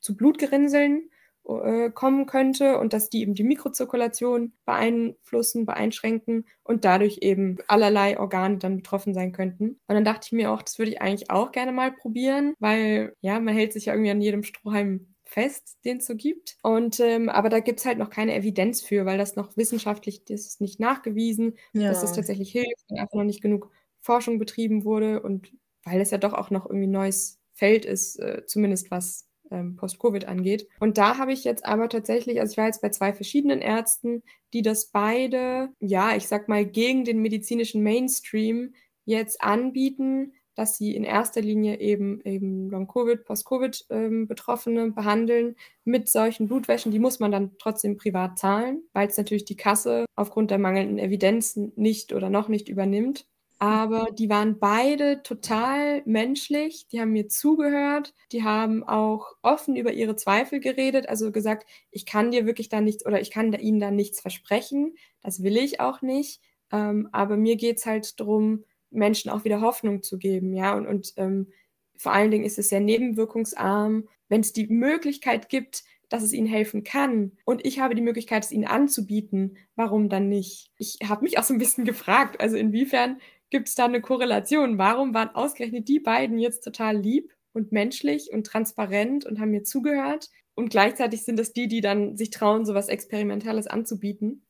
zu 0.00 0.16
Blutgerinnseln 0.16 1.10
äh, 1.46 1.90
kommen 1.90 2.24
könnte 2.26 2.78
und 2.78 2.92
dass 2.92 3.10
die 3.10 3.20
eben 3.20 3.34
die 3.34 3.44
Mikrozirkulation 3.44 4.52
beeinflussen, 4.64 5.66
beeinschränken 5.66 6.46
und 6.62 6.84
dadurch 6.84 7.18
eben 7.20 7.58
allerlei 7.66 8.18
Organe 8.18 8.58
dann 8.58 8.76
betroffen 8.76 9.12
sein 9.12 9.32
könnten. 9.32 9.80
Und 9.86 9.94
dann 9.94 10.04
dachte 10.04 10.26
ich 10.26 10.32
mir 10.32 10.50
auch, 10.50 10.62
das 10.62 10.78
würde 10.78 10.92
ich 10.92 11.02
eigentlich 11.02 11.30
auch 11.30 11.52
gerne 11.52 11.72
mal 11.72 11.92
probieren, 11.92 12.54
weil 12.60 13.14
ja, 13.20 13.40
man 13.40 13.54
hält 13.54 13.72
sich 13.74 13.86
ja 13.86 13.92
irgendwie 13.92 14.10
an 14.10 14.22
jedem 14.22 14.42
Strohhalm 14.42 15.13
fest, 15.24 15.78
den 15.84 15.98
es 15.98 16.06
so 16.06 16.14
gibt. 16.14 16.58
Und 16.62 17.00
ähm, 17.00 17.28
aber 17.28 17.48
da 17.48 17.60
gibt 17.60 17.80
es 17.80 17.86
halt 17.86 17.98
noch 17.98 18.10
keine 18.10 18.34
Evidenz 18.34 18.82
für, 18.82 19.06
weil 19.06 19.18
das 19.18 19.36
noch 19.36 19.56
wissenschaftlich 19.56 20.24
das 20.24 20.46
ist 20.46 20.60
nicht 20.60 20.80
nachgewiesen, 20.80 21.56
ja. 21.72 21.88
dass 21.88 22.02
das 22.02 22.12
tatsächlich 22.12 22.52
hilft 22.52 22.84
und 22.88 22.98
einfach 22.98 23.14
noch 23.14 23.24
nicht 23.24 23.42
genug 23.42 23.70
Forschung 24.00 24.38
betrieben 24.38 24.84
wurde 24.84 25.22
und 25.22 25.52
weil 25.84 26.00
es 26.00 26.10
ja 26.10 26.18
doch 26.18 26.32
auch 26.34 26.50
noch 26.50 26.66
irgendwie 26.66 26.86
ein 26.86 26.92
neues 26.92 27.40
Feld 27.52 27.84
ist, 27.84 28.18
äh, 28.18 28.44
zumindest 28.46 28.90
was 28.90 29.28
ähm, 29.50 29.76
Post-Covid 29.76 30.26
angeht. 30.26 30.68
Und 30.80 30.98
da 30.98 31.18
habe 31.18 31.32
ich 31.32 31.44
jetzt 31.44 31.64
aber 31.64 31.88
tatsächlich, 31.88 32.40
also 32.40 32.52
ich 32.52 32.56
war 32.58 32.66
jetzt 32.66 32.82
bei 32.82 32.90
zwei 32.90 33.12
verschiedenen 33.12 33.60
Ärzten, 33.60 34.22
die 34.52 34.62
das 34.62 34.86
beide, 34.86 35.70
ja, 35.80 36.16
ich 36.16 36.26
sag 36.26 36.48
mal, 36.48 36.64
gegen 36.66 37.04
den 37.04 37.20
medizinischen 37.20 37.82
Mainstream 37.82 38.74
jetzt 39.04 39.42
anbieten, 39.42 40.32
dass 40.54 40.76
sie 40.76 40.94
in 40.94 41.04
erster 41.04 41.40
Linie 41.40 41.80
eben, 41.80 42.20
eben 42.24 42.70
Long-Covid, 42.70 43.24
Post-Covid-Betroffene 43.24 44.80
ähm, 44.82 44.94
behandeln 44.94 45.56
mit 45.84 46.08
solchen 46.08 46.46
Blutwäschen. 46.48 46.92
Die 46.92 46.98
muss 46.98 47.20
man 47.20 47.32
dann 47.32 47.52
trotzdem 47.58 47.96
privat 47.96 48.38
zahlen, 48.38 48.82
weil 48.92 49.08
es 49.08 49.16
natürlich 49.16 49.44
die 49.44 49.56
Kasse 49.56 50.04
aufgrund 50.16 50.50
der 50.50 50.58
mangelnden 50.58 50.98
Evidenz 50.98 51.56
nicht 51.56 52.12
oder 52.12 52.30
noch 52.30 52.48
nicht 52.48 52.68
übernimmt. 52.68 53.26
Aber 53.58 54.08
die 54.12 54.28
waren 54.28 54.58
beide 54.58 55.22
total 55.22 56.02
menschlich, 56.04 56.86
die 56.88 57.00
haben 57.00 57.12
mir 57.12 57.28
zugehört, 57.28 58.12
die 58.32 58.42
haben 58.42 58.82
auch 58.82 59.36
offen 59.42 59.76
über 59.76 59.92
ihre 59.92 60.16
Zweifel 60.16 60.60
geredet, 60.60 61.08
also 61.08 61.30
gesagt, 61.30 61.64
ich 61.90 62.04
kann 62.04 62.30
dir 62.30 62.46
wirklich 62.46 62.68
da 62.68 62.80
nichts 62.80 63.06
oder 63.06 63.20
ich 63.20 63.30
kann 63.30 63.52
da 63.52 63.58
ihnen 63.58 63.80
da 63.80 63.90
nichts 63.90 64.20
versprechen, 64.20 64.96
das 65.22 65.42
will 65.42 65.56
ich 65.56 65.80
auch 65.80 66.02
nicht. 66.02 66.40
Ähm, 66.72 67.08
aber 67.12 67.36
mir 67.36 67.56
geht 67.56 67.78
es 67.78 67.86
halt 67.86 68.18
darum, 68.20 68.64
Menschen 68.94 69.30
auch 69.30 69.44
wieder 69.44 69.60
Hoffnung 69.60 70.02
zu 70.02 70.18
geben, 70.18 70.54
ja, 70.54 70.74
und, 70.74 70.86
und 70.86 71.12
ähm, 71.16 71.52
vor 71.96 72.12
allen 72.12 72.30
Dingen 72.30 72.44
ist 72.44 72.58
es 72.58 72.68
sehr 72.68 72.80
nebenwirkungsarm, 72.80 74.08
wenn 74.28 74.40
es 74.40 74.52
die 74.52 74.66
Möglichkeit 74.66 75.48
gibt, 75.48 75.84
dass 76.08 76.22
es 76.22 76.32
ihnen 76.32 76.46
helfen 76.46 76.84
kann 76.84 77.32
und 77.44 77.64
ich 77.64 77.80
habe 77.80 77.94
die 77.94 78.02
Möglichkeit, 78.02 78.44
es 78.44 78.52
ihnen 78.52 78.66
anzubieten, 78.66 79.56
warum 79.74 80.08
dann 80.08 80.28
nicht? 80.28 80.70
Ich 80.78 80.98
habe 81.04 81.24
mich 81.24 81.38
auch 81.38 81.44
so 81.44 81.54
ein 81.54 81.58
bisschen 81.58 81.84
gefragt, 81.86 82.40
also 82.40 82.56
inwiefern 82.56 83.18
gibt 83.50 83.68
es 83.68 83.74
da 83.74 83.84
eine 83.84 84.00
Korrelation? 84.00 84.78
Warum 84.78 85.14
waren 85.14 85.28
ausgerechnet 85.30 85.88
die 85.88 86.00
beiden 86.00 86.38
jetzt 86.38 86.64
total 86.64 86.96
lieb 86.96 87.32
und 87.52 87.72
menschlich 87.72 88.32
und 88.32 88.46
transparent 88.46 89.24
und 89.24 89.38
haben 89.38 89.50
mir 89.50 89.62
zugehört? 89.62 90.28
Und 90.54 90.70
gleichzeitig 90.70 91.22
sind 91.22 91.38
es 91.38 91.52
die, 91.52 91.68
die 91.68 91.80
dann 91.80 92.16
sich 92.16 92.30
trauen, 92.30 92.64
so 92.64 92.74
was 92.74 92.88
Experimentelles 92.88 93.66
anzubieten. 93.66 94.44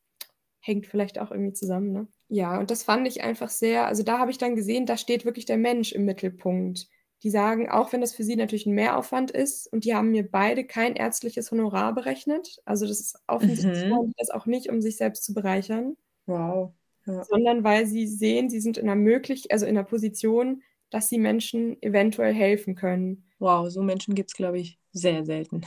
Hängt 0.60 0.86
vielleicht 0.86 1.18
auch 1.18 1.30
irgendwie 1.30 1.52
zusammen, 1.52 1.92
ne? 1.92 2.08
Ja, 2.28 2.58
und 2.58 2.70
das 2.70 2.82
fand 2.82 3.06
ich 3.06 3.22
einfach 3.22 3.50
sehr, 3.50 3.86
also 3.86 4.02
da 4.02 4.18
habe 4.18 4.30
ich 4.30 4.38
dann 4.38 4.56
gesehen, 4.56 4.86
da 4.86 4.96
steht 4.96 5.24
wirklich 5.24 5.44
der 5.44 5.58
Mensch 5.58 5.92
im 5.92 6.04
Mittelpunkt. 6.04 6.88
Die 7.22 7.30
sagen, 7.30 7.70
auch 7.70 7.92
wenn 7.92 8.02
das 8.02 8.14
für 8.14 8.24
sie 8.24 8.36
natürlich 8.36 8.66
ein 8.66 8.74
Mehraufwand 8.74 9.30
ist, 9.30 9.72
und 9.72 9.84
die 9.84 9.94
haben 9.94 10.10
mir 10.10 10.30
beide 10.30 10.64
kein 10.64 10.94
ärztliches 10.94 11.50
Honorar 11.50 11.94
berechnet. 11.94 12.58
Also 12.66 12.86
das 12.86 13.00
ist 13.00 13.18
offensichtlich 13.26 13.86
mhm. 13.86 14.12
das 14.18 14.30
auch 14.30 14.46
nicht, 14.46 14.68
um 14.68 14.82
sich 14.82 14.96
selbst 14.96 15.24
zu 15.24 15.32
bereichern. 15.32 15.96
Wow 16.26 16.74
ja. 17.06 17.24
sondern 17.24 17.64
weil 17.64 17.86
sie 17.86 18.06
sehen, 18.06 18.48
sie 18.48 18.60
sind 18.60 18.76
in 18.78 18.88
einer 18.88 19.00
möglich, 19.00 19.50
also 19.50 19.66
in 19.66 19.76
einer 19.76 19.86
Position, 19.86 20.62
dass 20.90 21.08
sie 21.08 21.18
Menschen 21.18 21.80
eventuell 21.82 22.32
helfen 22.32 22.74
können. 22.74 23.24
Wow, 23.38 23.68
so 23.70 23.82
Menschen 23.82 24.14
gibt 24.14 24.30
es, 24.30 24.36
glaube 24.36 24.58
ich, 24.58 24.78
sehr 24.92 25.24
selten. 25.24 25.62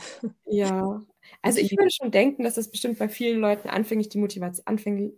Ja. 0.46 1.02
Also 1.42 1.60
ich 1.60 1.72
würde 1.72 1.90
schon 1.90 2.10
denken, 2.10 2.42
dass 2.42 2.54
das 2.54 2.70
bestimmt 2.70 2.98
bei 2.98 3.10
vielen 3.10 3.38
Leuten 3.38 3.68
anfänglich 3.68 4.08
die 4.08 4.16
Motivation, 4.16 4.66
anfänglich, 4.66 5.12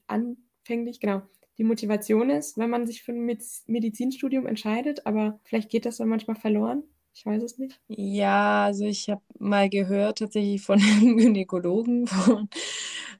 anfänglich, 0.70 1.00
genau, 1.00 1.22
die 1.58 1.64
Motivation 1.64 2.30
ist, 2.30 2.56
wenn 2.56 2.70
man 2.70 2.86
sich 2.86 3.02
für 3.02 3.12
ein 3.12 3.26
Medizinstudium 3.66 4.46
entscheidet, 4.46 5.04
aber 5.04 5.40
vielleicht 5.42 5.68
geht 5.68 5.84
das 5.84 5.96
dann 5.96 6.08
manchmal 6.08 6.36
verloren. 6.36 6.84
Ich 7.12 7.26
weiß 7.26 7.42
es 7.42 7.58
nicht. 7.58 7.80
Ja, 7.88 8.66
also 8.66 8.84
ich 8.84 9.10
habe 9.10 9.20
mal 9.40 9.68
gehört 9.68 10.18
tatsächlich 10.18 10.62
von 10.62 10.80
einem 11.00 11.16
Gynäkologen, 11.16 12.08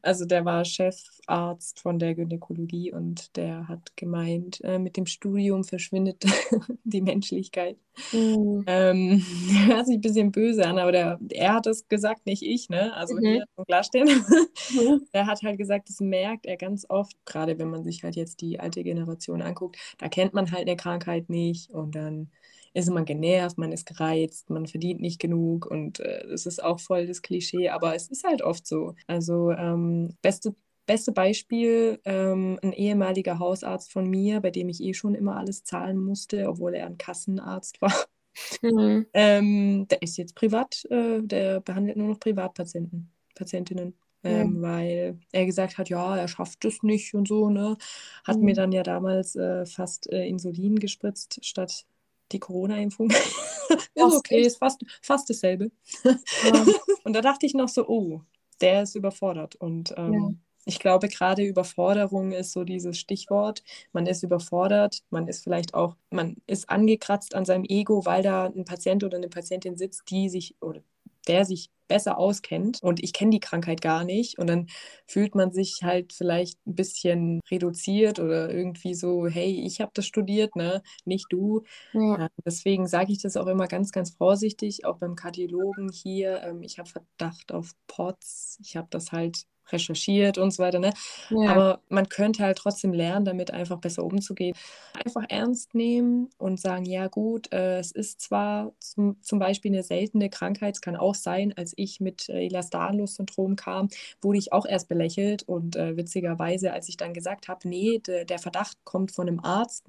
also 0.03 0.25
der 0.25 0.45
war 0.45 0.65
Chefarzt 0.65 1.81
von 1.81 1.99
der 1.99 2.15
Gynäkologie 2.15 2.93
und 2.93 3.37
der 3.37 3.69
hat 3.69 3.97
gemeint, 3.97 4.61
äh, 4.63 4.79
mit 4.79 4.97
dem 4.97 5.07
Studium 5.07 5.65
verschwindet 5.65 6.25
die 6.85 7.01
Menschlichkeit. 7.01 7.77
Mhm. 8.13 8.65
Ähm, 8.67 9.25
hört 9.67 9.87
sich 9.87 9.97
ein 9.97 10.01
bisschen 10.01 10.33
böse 10.33 10.67
an, 10.67 10.79
aber 10.79 10.93
der, 10.93 11.19
er 11.31 11.55
hat 11.55 11.67
das 11.67 11.89
gesagt, 11.89 12.27
nicht 12.27 12.43
ich, 12.43 12.69
ne? 12.69 12.95
Also 12.95 13.15
mhm. 13.15 13.21
hier 13.21 13.45
zum 13.57 13.65
Klarstellen. 13.65 14.25
Mhm. 14.73 15.07
Der 15.13 15.27
hat 15.27 15.43
halt 15.43 15.59
gesagt, 15.59 15.89
das 15.89 15.99
merkt 16.01 16.47
er 16.47 16.57
ganz 16.57 16.87
oft, 16.89 17.17
gerade 17.27 17.59
wenn 17.59 17.71
man 17.71 17.83
sich 17.83 18.05
halt 18.05 18.15
jetzt 18.15 18.41
die 18.41 18.61
alte 18.61 18.85
Generation 18.85 19.43
anguckt, 19.43 19.79
da 19.99 20.09
kennt 20.09 20.33
man 20.33 20.53
halt 20.53 20.69
eine 20.69 20.77
Krankheit 20.77 21.29
nicht 21.29 21.71
und 21.71 21.97
dann 21.97 22.31
ist 22.73 22.91
man 22.91 23.05
genervt, 23.05 23.59
man 23.59 23.73
ist 23.73 23.87
gereizt, 23.87 24.51
man 24.51 24.67
verdient 24.67 25.01
nicht 25.01 25.21
genug 25.21 25.67
und 25.67 26.01
äh, 26.01 26.27
das 26.29 26.47
ist 26.47 26.63
auch 26.63 26.81
voll 26.81 27.07
das 27.07 27.23
Klischee, 27.23 27.69
aber 27.71 27.95
es 27.95 28.09
ist 28.09 28.25
halt 28.25 28.43
oft 28.43 28.67
so. 28.67 28.95
Also 29.07 29.51
ähm, 29.53 30.17
beste 30.23 30.55
Beste 30.91 31.13
Beispiel, 31.13 32.01
ähm, 32.05 32.59
ein 32.63 32.73
ehemaliger 32.73 33.39
Hausarzt 33.39 33.93
von 33.93 34.11
mir, 34.11 34.41
bei 34.41 34.51
dem 34.51 34.69
ich 34.69 34.83
eh 34.83 34.93
schon 34.93 35.15
immer 35.15 35.37
alles 35.37 35.63
zahlen 35.63 35.97
musste, 35.97 36.49
obwohl 36.49 36.75
er 36.75 36.87
ein 36.87 36.99
Kassenarzt 36.99 37.81
war. 37.81 37.95
Mhm. 38.61 39.07
Ähm, 39.15 39.87
der 39.89 40.03
ist 40.03 40.17
jetzt 40.17 40.35
privat, 40.35 40.85
äh, 40.91 41.23
der 41.23 41.61
behandelt 41.61 41.97
nur 41.97 42.09
noch 42.09 42.19
Privatpatienten, 42.19 43.09
Patientinnen. 43.37 43.95
Ähm, 44.25 44.57
ja. 44.57 44.63
weil 44.63 45.19
er 45.31 45.47
gesagt 45.47 45.79
hat, 45.79 45.89
ja, 45.89 46.17
er 46.17 46.27
schafft 46.27 46.65
es 46.65 46.83
nicht 46.83 47.15
und 47.15 47.29
so, 47.29 47.51
ne? 47.51 47.77
Hat 48.25 48.39
mhm. 48.39 48.45
mir 48.47 48.55
dann 48.55 48.73
ja 48.73 48.83
damals 48.83 49.37
äh, 49.37 49.65
fast 49.67 50.13
äh, 50.13 50.27
Insulin 50.27 50.81
gespritzt 50.81 51.39
statt 51.43 51.87
die 52.33 52.39
Corona-Impfung. 52.39 53.11
ist 53.95 53.95
okay, 53.97 54.43
ist 54.43 54.59
fast, 54.59 54.83
fast 55.03 55.29
dasselbe. 55.31 55.71
Ja. 56.05 56.67
und 57.05 57.15
da 57.15 57.21
dachte 57.21 57.47
ich 57.47 57.55
noch 57.55 57.69
so, 57.69 57.87
oh, 57.89 58.23
der 58.61 58.83
ist 58.83 58.95
überfordert. 58.95 59.57
Und 59.57 59.95
ähm, 59.97 60.41
Ich 60.67 60.79
glaube, 60.79 61.09
gerade 61.09 61.43
Überforderung 61.43 62.33
ist 62.33 62.53
so 62.53 62.65
dieses 62.65 62.99
Stichwort. 62.99 63.63
Man 63.93 64.07
ist 64.07 64.23
überfordert, 64.23 65.03
man 65.11 65.27
ist 65.29 65.43
vielleicht 65.43 65.75
auch, 65.75 65.97
man 66.11 66.37
ist 66.47 66.69
angekratzt 66.69 67.35
an 67.35 67.45
seinem 67.45 67.65
Ego, 67.65 68.05
weil 68.05 68.23
da 68.23 68.45
ein 68.47 68.65
Patient 68.65 69.03
oder 69.05 69.17
eine 69.17 69.29
Patientin 69.29 69.77
sitzt, 69.77 70.11
die 70.11 70.29
sich 70.29 70.57
oder 70.61 70.83
der 71.27 71.45
sich 71.45 71.71
besser 71.91 72.17
auskennt 72.19 72.79
und 72.83 73.03
ich 73.03 73.13
kenne 73.13 73.33
die 73.33 73.41
Krankheit 73.41 73.83
gar 73.83 74.05
nicht 74.05 74.39
und 74.39 74.47
dann 74.47 74.69
fühlt 75.07 75.35
man 75.35 75.51
sich 75.53 75.81
halt 75.83 76.13
vielleicht 76.13 76.65
ein 76.67 76.77
bisschen 76.77 77.41
reduziert 77.51 78.21
oder 78.21 78.49
irgendwie 78.49 78.95
so, 78.95 79.27
hey, 79.27 79.61
ich 79.67 79.81
habe 79.81 79.91
das 79.93 80.07
studiert, 80.07 80.55
ne, 80.55 80.83
nicht 81.05 81.27
du. 81.31 81.65
Ja. 81.93 82.29
deswegen 82.47 82.87
sage 82.87 83.13
ich 83.13 83.21
das 83.21 83.37
auch 83.37 83.49
immer 83.49 83.67
ganz, 83.67 83.91
ganz 83.91 84.11
vorsichtig, 84.11 84.85
auch 84.85 84.99
beim 84.99 85.17
Kardiologen 85.17 85.91
hier. 85.91 86.43
Ähm, 86.45 86.63
ich 86.63 86.79
habe 86.79 86.89
Verdacht 86.89 87.53
auf 87.53 87.73
POTS, 87.89 88.59
ich 88.63 88.77
habe 88.77 88.87
das 88.91 89.11
halt 89.11 89.47
recherchiert 89.73 90.39
und 90.39 90.51
so 90.53 90.63
weiter. 90.63 90.79
Ne? 90.79 90.93
Ja. 91.31 91.51
Aber 91.51 91.81
man 91.89 92.09
könnte 92.09 92.43
halt 92.43 92.59
trotzdem 92.59 92.93
lernen, 92.93 93.25
damit 93.25 93.53
einfach 93.53 93.79
besser 93.79 94.05
umzugehen. 94.05 94.57
Einfach 95.05 95.25
ernst 95.29 95.75
nehmen 95.75 96.31
und 96.39 96.61
sagen, 96.61 96.85
ja 96.85 97.09
gut, 97.09 97.53
äh, 97.53 97.79
es 97.79 97.93
ist 97.93 98.21
zwar 98.21 98.73
zum, 98.79 99.21
zum 99.23 99.39
Beispiel 99.39 99.73
eine 99.73 99.83
seltene 99.83 100.31
Krankheit, 100.31 100.77
es 100.77 100.81
kann 100.81 100.97
auch 100.97 101.15
sein, 101.15 101.55
als 101.57 101.73
ich 101.77 102.01
mit 102.01 102.29
äh, 102.29 102.45
Ehlers-Danlos-Syndrom 102.45 103.57
kam, 103.57 103.89
wurde 104.21 104.39
ich 104.39 104.53
auch 104.53 104.67
erst 104.67 104.89
belächelt 104.89 105.43
und 105.45 105.77
äh, 105.77 105.97
witzigerweise, 105.97 106.73
als 106.73 106.89
ich 106.89 106.97
dann 106.97 107.15
gesagt 107.15 107.49
habe, 107.49 107.69
nee, 107.69 107.99
de, 107.99 108.25
der 108.25 108.39
Verdacht 108.39 108.77
kommt 108.85 109.13
von 109.13 109.29
einem 109.29 109.41
Arzt, 109.41 109.87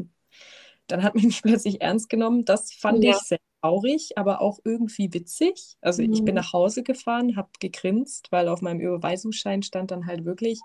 dann 0.88 1.04
hat 1.04 1.16
mich 1.16 1.42
plötzlich 1.42 1.82
ernst 1.82 2.10
genommen. 2.10 2.46
Das 2.46 2.74
fand 2.74 3.04
ja. 3.04 3.12
ich 3.12 3.18
sehr 3.18 3.40
traurig, 3.62 4.18
aber 4.18 4.42
auch 4.42 4.60
irgendwie 4.64 5.14
witzig. 5.14 5.78
Also 5.82 6.04
mhm. 6.04 6.14
ich 6.14 6.24
bin 6.24 6.34
mhm. 6.34 6.42
nach 6.42 6.54
Hause 6.54 6.84
gefahren, 6.84 7.36
habe 7.36 7.50
gegrinst, 7.60 8.32
weil 8.32 8.48
auf 8.48 8.62
meinem 8.62 8.80
Überweisungsschein 8.80 9.64
stand 9.64 9.92
dann 9.92 10.06
halt 10.06 10.26
wirklich 10.26 10.60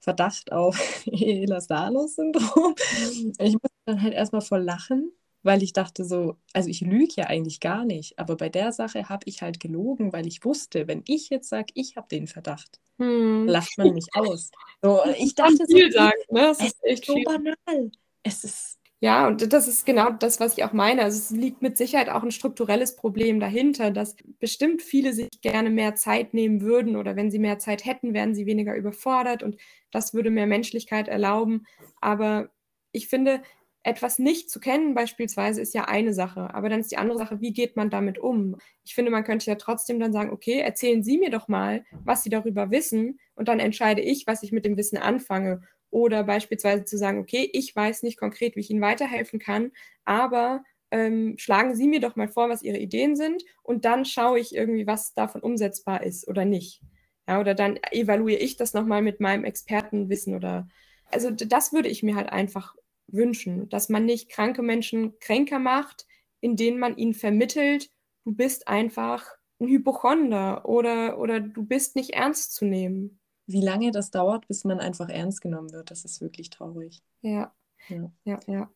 Verdacht 0.00 0.52
auf 0.52 0.76
Ehlers-Danlos-Syndrom. 1.06 2.74
Mhm. 2.74 3.32
Ich 3.38 3.54
musste 3.54 3.76
dann 3.86 4.02
halt 4.02 4.14
erstmal 4.14 4.42
voll 4.42 4.62
lachen, 4.62 5.12
weil 5.42 5.62
ich 5.62 5.72
dachte 5.72 6.04
so, 6.04 6.36
also 6.52 6.68
ich 6.68 6.80
lüge 6.80 7.14
ja 7.16 7.26
eigentlich 7.26 7.60
gar 7.60 7.84
nicht, 7.84 8.18
aber 8.18 8.36
bei 8.36 8.48
der 8.48 8.72
Sache 8.72 9.08
habe 9.08 9.24
ich 9.26 9.42
halt 9.42 9.60
gelogen, 9.60 10.12
weil 10.12 10.26
ich 10.26 10.44
wusste, 10.44 10.86
wenn 10.86 11.02
ich 11.06 11.30
jetzt 11.30 11.48
sage, 11.48 11.72
ich 11.74 11.96
habe 11.96 12.08
den 12.08 12.26
Verdacht, 12.26 12.80
hm. 12.98 13.46
lacht 13.46 13.76
man 13.78 13.94
mich 13.94 14.06
aus. 14.14 14.50
So, 14.82 15.00
ich 15.18 15.34
dachte 15.34 15.64
so, 15.66 15.90
sagen, 15.90 16.20
ne? 16.30 16.40
das 16.40 16.60
ist 16.60 16.84
echt 16.84 17.06
so 17.06 17.14
banal. 17.24 17.90
Es 18.22 18.44
ist 18.44 18.78
ja, 19.02 19.26
und 19.26 19.52
das 19.52 19.66
ist 19.66 19.84
genau 19.84 20.10
das, 20.10 20.38
was 20.38 20.56
ich 20.56 20.62
auch 20.62 20.72
meine. 20.72 21.02
Also 21.02 21.18
es 21.18 21.30
liegt 21.30 21.60
mit 21.60 21.76
Sicherheit 21.76 22.08
auch 22.08 22.22
ein 22.22 22.30
strukturelles 22.30 22.94
Problem 22.94 23.40
dahinter, 23.40 23.90
dass 23.90 24.14
bestimmt 24.38 24.80
viele 24.80 25.12
sich 25.12 25.28
gerne 25.40 25.70
mehr 25.70 25.96
Zeit 25.96 26.34
nehmen 26.34 26.60
würden 26.60 26.94
oder 26.94 27.16
wenn 27.16 27.28
sie 27.28 27.40
mehr 27.40 27.58
Zeit 27.58 27.84
hätten, 27.84 28.14
wären 28.14 28.32
sie 28.36 28.46
weniger 28.46 28.76
überfordert 28.76 29.42
und 29.42 29.56
das 29.90 30.14
würde 30.14 30.30
mehr 30.30 30.46
Menschlichkeit 30.46 31.08
erlauben. 31.08 31.66
Aber 32.00 32.50
ich 32.92 33.08
finde, 33.08 33.42
etwas 33.82 34.20
nicht 34.20 34.48
zu 34.48 34.60
kennen 34.60 34.94
beispielsweise 34.94 35.60
ist 35.60 35.74
ja 35.74 35.86
eine 35.86 36.14
Sache, 36.14 36.54
aber 36.54 36.68
dann 36.68 36.78
ist 36.78 36.92
die 36.92 36.96
andere 36.96 37.18
Sache, 37.18 37.40
wie 37.40 37.52
geht 37.52 37.74
man 37.74 37.90
damit 37.90 38.18
um? 38.18 38.56
Ich 38.84 38.94
finde, 38.94 39.10
man 39.10 39.24
könnte 39.24 39.46
ja 39.50 39.56
trotzdem 39.56 39.98
dann 39.98 40.12
sagen, 40.12 40.30
okay, 40.30 40.60
erzählen 40.60 41.02
Sie 41.02 41.18
mir 41.18 41.30
doch 41.30 41.48
mal, 41.48 41.84
was 42.04 42.22
Sie 42.22 42.30
darüber 42.30 42.70
wissen 42.70 43.18
und 43.34 43.48
dann 43.48 43.58
entscheide 43.58 44.00
ich, 44.00 44.28
was 44.28 44.44
ich 44.44 44.52
mit 44.52 44.64
dem 44.64 44.76
Wissen 44.76 44.96
anfange. 44.98 45.62
Oder 45.92 46.24
beispielsweise 46.24 46.86
zu 46.86 46.96
sagen, 46.96 47.18
okay, 47.18 47.48
ich 47.52 47.76
weiß 47.76 48.02
nicht 48.02 48.18
konkret, 48.18 48.56
wie 48.56 48.60
ich 48.60 48.70
Ihnen 48.70 48.80
weiterhelfen 48.80 49.38
kann, 49.38 49.72
aber 50.06 50.64
ähm, 50.90 51.34
schlagen 51.36 51.76
Sie 51.76 51.86
mir 51.86 52.00
doch 52.00 52.16
mal 52.16 52.28
vor, 52.28 52.48
was 52.48 52.62
Ihre 52.62 52.78
Ideen 52.78 53.14
sind 53.14 53.44
und 53.62 53.84
dann 53.84 54.06
schaue 54.06 54.40
ich 54.40 54.54
irgendwie, 54.54 54.86
was 54.86 55.12
davon 55.12 55.42
umsetzbar 55.42 56.02
ist 56.02 56.26
oder 56.26 56.46
nicht. 56.46 56.80
Ja, 57.28 57.40
oder 57.40 57.54
dann 57.54 57.78
evaluiere 57.90 58.40
ich 58.40 58.56
das 58.56 58.72
nochmal 58.72 59.02
mit 59.02 59.20
meinem 59.20 59.44
Expertenwissen 59.44 60.34
oder 60.34 60.66
also 61.10 61.30
das 61.30 61.74
würde 61.74 61.90
ich 61.90 62.02
mir 62.02 62.16
halt 62.16 62.30
einfach 62.30 62.74
wünschen, 63.06 63.68
dass 63.68 63.90
man 63.90 64.06
nicht 64.06 64.30
kranke 64.30 64.62
Menschen 64.62 65.18
kränker 65.20 65.58
macht, 65.58 66.06
indem 66.40 66.78
man 66.78 66.96
ihnen 66.96 67.12
vermittelt, 67.12 67.90
du 68.24 68.34
bist 68.34 68.66
einfach 68.66 69.26
ein 69.60 69.68
Hypochonder 69.68 70.66
oder, 70.66 71.18
oder 71.18 71.40
du 71.40 71.66
bist 71.66 71.96
nicht 71.96 72.14
ernst 72.14 72.54
zu 72.54 72.64
nehmen 72.64 73.20
wie 73.46 73.60
lange 73.60 73.90
das 73.90 74.10
dauert, 74.10 74.46
bis 74.48 74.64
man 74.64 74.80
einfach 74.80 75.08
ernst 75.08 75.40
genommen 75.40 75.72
wird, 75.72 75.90
das 75.90 76.04
ist 76.04 76.20
wirklich 76.20 76.50
traurig. 76.50 77.02
Ja. 77.22 77.54
Ja, 77.88 78.12
ja. 78.24 78.40
ja. 78.46 78.70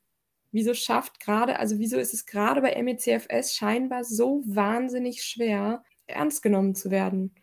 Wieso 0.53 0.75
schafft 0.75 1.21
gerade, 1.21 1.59
also 1.59 1.79
wieso 1.79 1.99
ist 1.99 2.15
es 2.15 2.27
gerade 2.27 2.61
bei 2.61 2.81
MECFS 2.83 3.55
scheinbar 3.55 4.05
so 4.05 4.43
wahnsinnig 4.47 5.23
schwer, 5.23 5.83
ernst 6.07 6.43
genommen 6.43 6.75
zu 6.75 6.91
werden? 6.91 7.35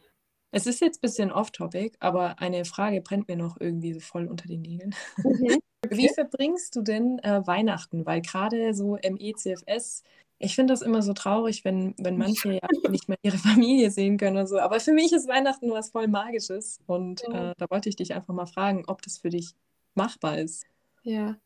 Es 0.51 0.67
ist 0.67 0.81
jetzt 0.81 0.97
ein 0.97 1.01
bisschen 1.01 1.31
off-topic, 1.31 1.97
aber 1.99 2.39
eine 2.39 2.63
Frage 2.65 3.01
brennt 3.01 3.27
mir 3.27 3.38
noch 3.38 3.59
irgendwie 3.59 3.93
so 3.93 3.99
voll 3.99 4.27
unter 4.27 4.47
den 4.47 4.62
Nägeln. 4.62 4.95
Mhm. 5.17 5.59
Okay. 5.86 5.97
Wie 5.97 6.07
verbringst 6.07 6.77
du 6.77 6.81
denn 6.81 7.19
äh, 7.19 7.45
Weihnachten? 7.45 8.05
Weil 8.05 8.21
gerade 8.21 8.73
so 8.73 8.97
MECFS 9.03 10.03
ich 10.43 10.56
finde 10.56 10.73
das 10.73 10.82
immer 10.82 11.01
so 11.01 11.13
traurig, 11.13 11.63
wenn, 11.63 11.95
wenn 11.97 12.17
manche 12.17 12.53
ja 12.53 12.67
nicht 12.89 13.08
mehr 13.08 13.17
ihre 13.21 13.38
Familie 13.38 13.89
sehen 13.91 14.17
können 14.17 14.36
oder 14.36 14.47
so. 14.47 14.60
Aber 14.60 14.79
für 14.79 14.91
mich 14.91 15.13
ist 15.13 15.27
Weihnachten 15.27 15.71
was 15.71 15.91
voll 15.91 16.08
Magisches. 16.08 16.79
Und 16.86 17.21
ja. 17.21 17.51
äh, 17.51 17.53
da 17.58 17.65
wollte 17.69 17.88
ich 17.88 17.95
dich 17.95 18.13
einfach 18.13 18.34
mal 18.34 18.45
fragen, 18.45 18.84
ob 18.88 19.01
das 19.01 19.17
für 19.17 19.29
dich 19.29 19.51
machbar 19.95 20.39
ist. 20.39 20.65
Ja. 21.03 21.38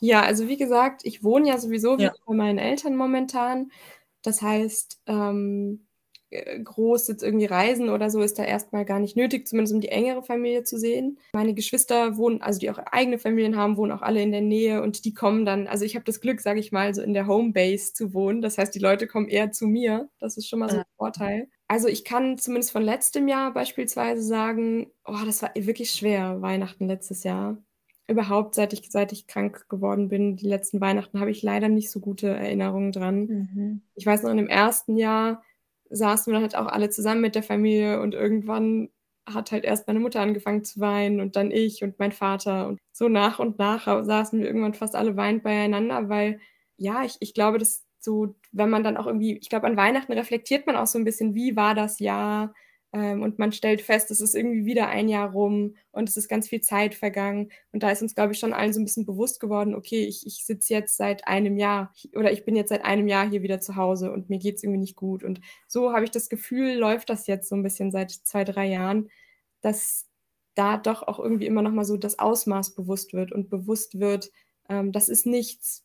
Ja, 0.00 0.22
also 0.22 0.46
wie 0.46 0.58
gesagt, 0.58 1.02
ich 1.04 1.24
wohne 1.24 1.48
ja 1.48 1.58
sowieso 1.58 1.96
ja. 1.96 2.12
bei 2.26 2.34
meinen 2.34 2.58
Eltern 2.58 2.96
momentan. 2.96 3.70
Das 4.22 4.42
heißt, 4.42 5.00
ähm, 5.06 5.86
äh, 5.86 5.93
groß 6.62 7.08
jetzt 7.08 7.22
irgendwie 7.22 7.46
reisen 7.46 7.88
oder 7.88 8.10
so 8.10 8.20
ist 8.20 8.38
da 8.38 8.44
erstmal 8.44 8.84
gar 8.84 8.98
nicht 8.98 9.16
nötig, 9.16 9.46
zumindest 9.46 9.74
um 9.74 9.80
die 9.80 9.88
engere 9.88 10.22
Familie 10.22 10.64
zu 10.64 10.78
sehen. 10.78 11.18
Meine 11.32 11.54
Geschwister 11.54 12.16
wohnen, 12.16 12.42
also 12.42 12.58
die 12.58 12.70
auch 12.70 12.78
eigene 12.78 13.18
Familien 13.18 13.56
haben, 13.56 13.76
wohnen 13.76 13.92
auch 13.92 14.02
alle 14.02 14.22
in 14.22 14.32
der 14.32 14.40
Nähe 14.40 14.82
und 14.82 15.04
die 15.04 15.14
kommen 15.14 15.44
dann, 15.44 15.66
also 15.66 15.84
ich 15.84 15.94
habe 15.94 16.04
das 16.04 16.20
Glück, 16.20 16.40
sage 16.40 16.60
ich 16.60 16.72
mal, 16.72 16.94
so 16.94 17.02
in 17.02 17.14
der 17.14 17.26
Homebase 17.26 17.92
zu 17.92 18.14
wohnen. 18.14 18.42
Das 18.42 18.58
heißt, 18.58 18.74
die 18.74 18.80
Leute 18.80 19.06
kommen 19.06 19.28
eher 19.28 19.52
zu 19.52 19.66
mir. 19.66 20.08
Das 20.18 20.36
ist 20.36 20.48
schon 20.48 20.58
mal 20.58 20.70
so 20.70 20.78
ein 20.78 20.84
Vorteil. 20.96 21.48
Also 21.68 21.88
ich 21.88 22.04
kann 22.04 22.38
zumindest 22.38 22.72
von 22.72 22.82
letztem 22.82 23.26
Jahr 23.26 23.52
beispielsweise 23.52 24.22
sagen, 24.22 24.90
oh, 25.06 25.16
das 25.24 25.42
war 25.42 25.50
wirklich 25.54 25.90
schwer, 25.90 26.42
Weihnachten 26.42 26.86
letztes 26.86 27.24
Jahr. 27.24 27.56
Überhaupt, 28.06 28.54
seit 28.54 28.74
ich, 28.74 28.90
seit 28.90 29.12
ich 29.12 29.26
krank 29.26 29.66
geworden 29.70 30.08
bin, 30.08 30.36
die 30.36 30.46
letzten 30.46 30.80
Weihnachten, 30.80 31.20
habe 31.20 31.30
ich 31.30 31.42
leider 31.42 31.70
nicht 31.70 31.90
so 31.90 32.00
gute 32.00 32.28
Erinnerungen 32.28 32.92
dran. 32.92 33.20
Mhm. 33.26 33.82
Ich 33.94 34.04
weiß 34.04 34.22
noch, 34.22 34.30
in 34.30 34.36
dem 34.36 34.48
ersten 34.48 34.98
Jahr 34.98 35.42
saßen 35.94 36.32
wir 36.32 36.34
dann 36.34 36.42
halt 36.42 36.56
auch 36.56 36.66
alle 36.66 36.90
zusammen 36.90 37.20
mit 37.20 37.34
der 37.34 37.42
Familie 37.42 38.00
und 38.00 38.14
irgendwann 38.14 38.90
hat 39.26 39.52
halt 39.52 39.64
erst 39.64 39.86
meine 39.86 40.00
Mutter 40.00 40.20
angefangen 40.20 40.64
zu 40.64 40.80
weinen 40.80 41.20
und 41.20 41.36
dann 41.36 41.50
ich 41.50 41.82
und 41.82 41.98
mein 41.98 42.12
Vater. 42.12 42.68
Und 42.68 42.78
so 42.92 43.08
nach 43.08 43.38
und 43.38 43.58
nach 43.58 43.86
saßen 44.04 44.38
wir 44.40 44.46
irgendwann 44.46 44.74
fast 44.74 44.94
alle 44.94 45.16
weinend 45.16 45.42
beieinander, 45.42 46.08
weil 46.08 46.40
ja, 46.76 47.04
ich, 47.04 47.16
ich 47.20 47.34
glaube, 47.34 47.58
dass 47.58 47.84
so, 48.00 48.34
wenn 48.52 48.70
man 48.70 48.84
dann 48.84 48.96
auch 48.98 49.06
irgendwie, 49.06 49.38
ich 49.38 49.48
glaube, 49.48 49.66
an 49.66 49.76
Weihnachten 49.76 50.12
reflektiert 50.12 50.66
man 50.66 50.76
auch 50.76 50.86
so 50.86 50.98
ein 50.98 51.04
bisschen, 51.04 51.34
wie 51.34 51.56
war 51.56 51.74
das 51.74 52.00
Jahr, 52.00 52.54
und 53.22 53.40
man 53.40 53.50
stellt 53.50 53.82
fest, 53.82 54.12
es 54.12 54.20
ist 54.20 54.36
irgendwie 54.36 54.64
wieder 54.66 54.88
ein 54.88 55.08
Jahr 55.08 55.32
rum 55.32 55.74
und 55.90 56.08
es 56.08 56.16
ist 56.16 56.28
ganz 56.28 56.48
viel 56.48 56.60
Zeit 56.60 56.94
vergangen. 56.94 57.50
Und 57.72 57.82
da 57.82 57.90
ist 57.90 58.02
uns, 58.02 58.14
glaube 58.14 58.32
ich, 58.32 58.38
schon 58.38 58.52
allen 58.52 58.72
so 58.72 58.80
ein 58.80 58.84
bisschen 58.84 59.04
bewusst 59.04 59.40
geworden, 59.40 59.74
okay, 59.74 60.04
ich, 60.04 60.24
ich 60.26 60.44
sitze 60.46 60.74
jetzt 60.74 60.96
seit 60.96 61.26
einem 61.26 61.56
Jahr 61.56 61.92
oder 62.14 62.30
ich 62.30 62.44
bin 62.44 62.54
jetzt 62.54 62.68
seit 62.68 62.84
einem 62.84 63.08
Jahr 63.08 63.28
hier 63.28 63.42
wieder 63.42 63.60
zu 63.60 63.74
Hause 63.74 64.12
und 64.12 64.30
mir 64.30 64.38
geht 64.38 64.56
es 64.56 64.62
irgendwie 64.62 64.78
nicht 64.78 64.94
gut. 64.94 65.24
Und 65.24 65.40
so 65.66 65.92
habe 65.92 66.04
ich 66.04 66.12
das 66.12 66.28
Gefühl, 66.28 66.74
läuft 66.74 67.10
das 67.10 67.26
jetzt 67.26 67.48
so 67.48 67.56
ein 67.56 67.64
bisschen 67.64 67.90
seit 67.90 68.12
zwei, 68.12 68.44
drei 68.44 68.66
Jahren, 68.66 69.10
dass 69.60 70.06
da 70.54 70.76
doch 70.76 71.02
auch 71.02 71.18
irgendwie 71.18 71.46
immer 71.46 71.62
noch 71.62 71.72
mal 71.72 71.84
so 71.84 71.96
das 71.96 72.20
Ausmaß 72.20 72.76
bewusst 72.76 73.12
wird 73.12 73.32
und 73.32 73.50
bewusst 73.50 73.98
wird, 73.98 74.30
ähm, 74.68 74.92
das 74.92 75.08
ist 75.08 75.26
nichts, 75.26 75.84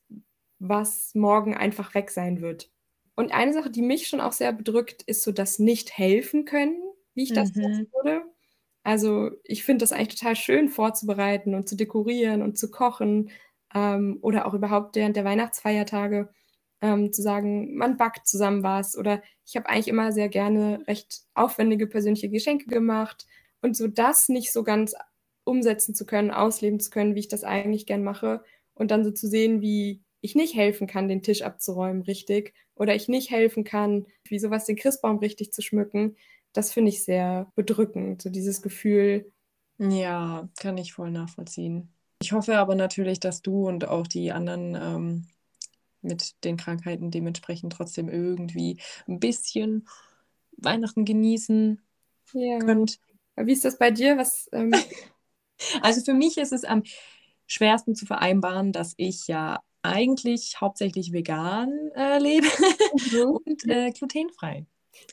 was 0.59 1.15
morgen 1.15 1.55
einfach 1.55 1.95
weg 1.95 2.11
sein 2.11 2.39
wird. 2.41 2.69
Und 3.15 3.33
eine 3.33 3.53
Sache, 3.53 3.71
die 3.71 3.81
mich 3.81 4.07
schon 4.07 4.21
auch 4.21 4.31
sehr 4.31 4.53
bedrückt, 4.53 5.01
ist 5.03 5.23
so 5.23 5.31
das 5.31 5.57
Nicht-Helfen 5.57 6.45
können 6.45 6.88
wie 7.19 7.23
ich 7.23 7.33
das 7.33 7.53
mhm. 7.53 7.87
würde. 7.91 8.23
Also 8.83 9.31
ich 9.43 9.65
finde 9.65 9.83
das 9.83 9.91
eigentlich 9.91 10.17
total 10.19 10.37
schön 10.37 10.69
vorzubereiten 10.69 11.53
und 11.53 11.67
zu 11.67 11.75
dekorieren 11.75 12.41
und 12.41 12.57
zu 12.57 12.71
kochen 12.71 13.29
ähm, 13.75 14.19
oder 14.21 14.47
auch 14.47 14.53
überhaupt 14.53 14.95
während 14.95 15.17
der 15.17 15.25
Weihnachtsfeiertage 15.25 16.29
ähm, 16.81 17.11
zu 17.11 17.21
sagen, 17.21 17.75
man 17.75 17.97
backt 17.97 18.25
zusammen 18.25 18.63
was 18.63 18.97
oder 18.97 19.21
ich 19.45 19.57
habe 19.57 19.67
eigentlich 19.67 19.89
immer 19.89 20.13
sehr 20.13 20.29
gerne 20.29 20.81
recht 20.87 21.23
aufwendige 21.33 21.87
persönliche 21.87 22.29
Geschenke 22.29 22.67
gemacht 22.67 23.27
und 23.61 23.75
so 23.75 23.89
das 23.89 24.29
nicht 24.29 24.53
so 24.53 24.63
ganz 24.63 24.95
umsetzen 25.43 25.93
zu 25.93 26.05
können, 26.05 26.31
ausleben 26.31 26.79
zu 26.79 26.89
können, 26.89 27.15
wie 27.15 27.19
ich 27.19 27.27
das 27.27 27.43
eigentlich 27.43 27.85
gern 27.85 28.03
mache 28.03 28.45
und 28.75 28.91
dann 28.91 29.03
so 29.03 29.11
zu 29.11 29.27
sehen, 29.27 29.59
wie 29.59 30.01
ich 30.21 30.35
nicht 30.35 30.55
helfen 30.55 30.87
kann, 30.87 31.09
den 31.09 31.21
Tisch 31.21 31.41
abzuräumen 31.41 32.03
richtig 32.03 32.53
oder 32.75 32.95
ich 32.95 33.09
nicht 33.09 33.29
helfen 33.29 33.65
kann, 33.65 34.05
wie 34.23 34.39
sowas 34.39 34.65
den 34.65 34.77
Christbaum 34.77 35.17
richtig 35.17 35.51
zu 35.51 35.61
schmücken, 35.61 36.15
das 36.53 36.71
finde 36.71 36.89
ich 36.89 37.03
sehr 37.03 37.51
bedrückend, 37.55 38.21
so 38.21 38.29
dieses 38.29 38.61
Gefühl. 38.61 39.31
Ja, 39.77 40.49
kann 40.59 40.77
ich 40.77 40.93
voll 40.93 41.11
nachvollziehen. 41.11 41.93
Ich 42.21 42.33
hoffe 42.33 42.57
aber 42.57 42.75
natürlich, 42.75 43.19
dass 43.19 43.41
du 43.41 43.67
und 43.67 43.87
auch 43.87 44.07
die 44.07 44.31
anderen 44.31 44.75
ähm, 44.75 45.27
mit 46.01 46.43
den 46.43 46.57
Krankheiten 46.57 47.11
dementsprechend 47.11 47.73
trotzdem 47.73 48.09
irgendwie 48.09 48.79
ein 49.07 49.19
bisschen 49.19 49.87
Weihnachten 50.57 51.05
genießen 51.05 51.81
ja. 52.33 52.59
könnt. 52.59 52.99
Wie 53.37 53.53
ist 53.53 53.63
das 53.63 53.77
bei 53.77 53.91
dir? 53.91 54.17
Was, 54.17 54.49
ähm, 54.51 54.73
Also 55.81 56.01
für 56.01 56.13
mich 56.13 56.37
ist 56.37 56.53
es 56.53 56.63
am 56.63 56.83
schwersten 57.47 57.95
zu 57.95 58.05
vereinbaren, 58.05 58.71
dass 58.71 58.93
ich 58.97 59.27
ja 59.27 59.61
eigentlich 59.81 60.59
hauptsächlich 60.59 61.13
vegan 61.13 61.71
äh, 61.95 62.19
lebe 62.19 62.47
Mhm. 63.11 63.39
und 63.45 63.69
äh, 63.69 63.91
glutenfrei. 63.91 64.65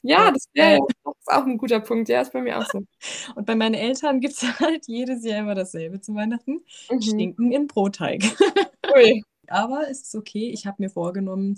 Ja, 0.02 0.30
das 0.30 0.46
wäre 0.54 0.78
äh, 0.78 0.80
auch 1.26 1.44
ein 1.46 1.58
guter 1.58 1.80
Punkt. 1.80 2.08
Ja, 2.08 2.20
ist 2.20 2.32
bei 2.32 2.42
mir 2.42 2.58
auch 2.58 2.66
so. 2.66 2.82
und 3.36 3.46
bei 3.46 3.54
meinen 3.54 3.74
Eltern 3.74 4.20
gibt 4.20 4.34
es 4.34 4.42
halt 4.60 4.86
jedes 4.86 5.24
Jahr 5.24 5.40
immer 5.40 5.54
dasselbe 5.54 6.00
zu 6.00 6.14
Weihnachten. 6.14 6.64
Mhm. 6.90 7.00
Schinken 7.00 7.52
in 7.52 7.66
Brotteig. 7.66 8.22
Ui. 8.94 9.22
Aber 9.48 9.88
es 9.90 10.02
ist 10.02 10.14
okay. 10.14 10.50
Ich 10.50 10.66
habe 10.66 10.82
mir 10.82 10.90
vorgenommen, 10.90 11.56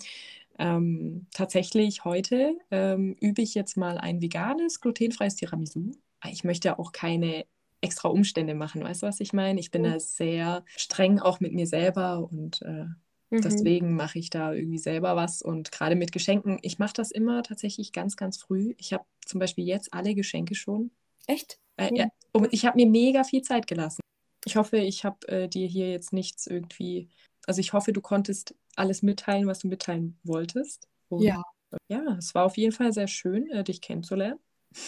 ähm, 0.59 1.27
tatsächlich 1.33 2.05
heute 2.05 2.57
ähm, 2.71 3.17
übe 3.21 3.43
ich 3.43 3.55
jetzt 3.55 3.77
mal 3.77 3.99
ein 3.99 4.21
veganes, 4.21 4.81
glutenfreies 4.81 5.37
Tiramisu. 5.37 5.93
Ich 6.31 6.45
möchte 6.45 6.79
auch 6.79 6.93
keine 6.93 7.47
extra 7.81 8.09
Umstände 8.09 8.55
machen, 8.55 8.83
weißt 8.83 9.03
du, 9.03 9.07
was 9.07 9.21
ich 9.21 9.33
meine? 9.33 9.61
Ich 9.61 9.71
bin 9.71 9.83
Mhm. 9.83 9.93
da 9.93 10.01
sehr 10.01 10.65
streng 10.77 11.21
auch 11.21 11.39
mit 11.41 11.53
mir 11.53 11.67
selber 11.67 12.29
und 12.31 12.61
äh, 12.63 12.87
Mhm. 13.31 13.43
deswegen 13.43 13.95
mache 13.95 14.19
ich 14.19 14.31
da 14.31 14.53
irgendwie 14.53 14.79
selber 14.79 15.17
was. 15.17 15.43
Und 15.43 15.71
gerade 15.73 15.97
mit 15.97 16.13
Geschenken, 16.13 16.59
ich 16.63 16.79
mache 16.79 16.95
das 16.95 17.11
immer 17.11 17.43
tatsächlich 17.43 17.93
ganz, 17.93 18.17
ganz 18.17 18.39
früh. 18.39 18.75
Ich 18.79 18.93
habe 18.93 19.05
zum 19.25 19.41
Beispiel 19.41 19.67
jetzt 19.67 19.93
alle 19.93 20.15
Geschenke 20.15 20.55
schon. 20.55 20.91
Echt? 21.27 21.59
Äh, 21.77 21.95
ja, 21.95 22.09
und 22.33 22.53
ich 22.53 22.65
habe 22.65 22.77
mir 22.77 22.87
mega 22.87 23.25
viel 23.25 23.43
Zeit 23.43 23.67
gelassen. 23.67 24.01
Ich 24.45 24.57
hoffe, 24.57 24.79
ich 24.79 25.05
habe 25.05 25.27
äh, 25.29 25.49
dir 25.49 25.67
hier 25.67 25.91
jetzt 25.91 26.13
nichts 26.13 26.47
irgendwie. 26.47 27.09
Also 27.47 27.61
ich 27.61 27.73
hoffe, 27.73 27.93
du 27.93 28.01
konntest 28.01 28.55
alles 28.77 29.03
mitteilen, 29.03 29.47
was 29.47 29.61
du 29.61 29.69
mitteilen 29.69 30.19
wolltest. 30.25 30.89
Und 31.09 31.23
Ja. 31.23 31.43
ja, 31.89 32.17
es 32.19 32.35
war 32.35 32.45
auf 32.45 32.57
jeden 32.57 32.73
Fall 32.73 32.93
sehr 32.93 33.09
schön, 33.09 33.51
äh, 33.51 33.65
dich 33.65 33.81
kennenzulernen. 33.81 34.39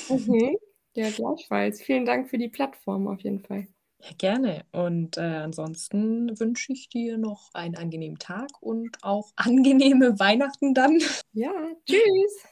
Mhm. 0.08 0.56
Ja, 0.96 1.08
gleichfalls. 1.08 1.80
Vielen 1.80 2.04
Dank 2.04 2.28
für 2.28 2.36
die 2.36 2.48
Plattform 2.48 3.06
auf 3.06 3.20
jeden 3.20 3.38
Fall. 3.38 3.68
Ja, 4.02 4.10
gerne. 4.18 4.64
Und 4.72 5.16
äh, 5.18 5.20
ansonsten 5.20 6.38
wünsche 6.40 6.72
ich 6.72 6.88
dir 6.88 7.18
noch 7.18 7.50
einen 7.54 7.76
angenehmen 7.76 8.18
Tag 8.18 8.50
und 8.60 8.96
auch 9.02 9.32
angenehme 9.36 10.18
Weihnachten 10.18 10.74
dann. 10.74 10.98
Ja, 11.32 11.52
tschüss. 11.86 12.50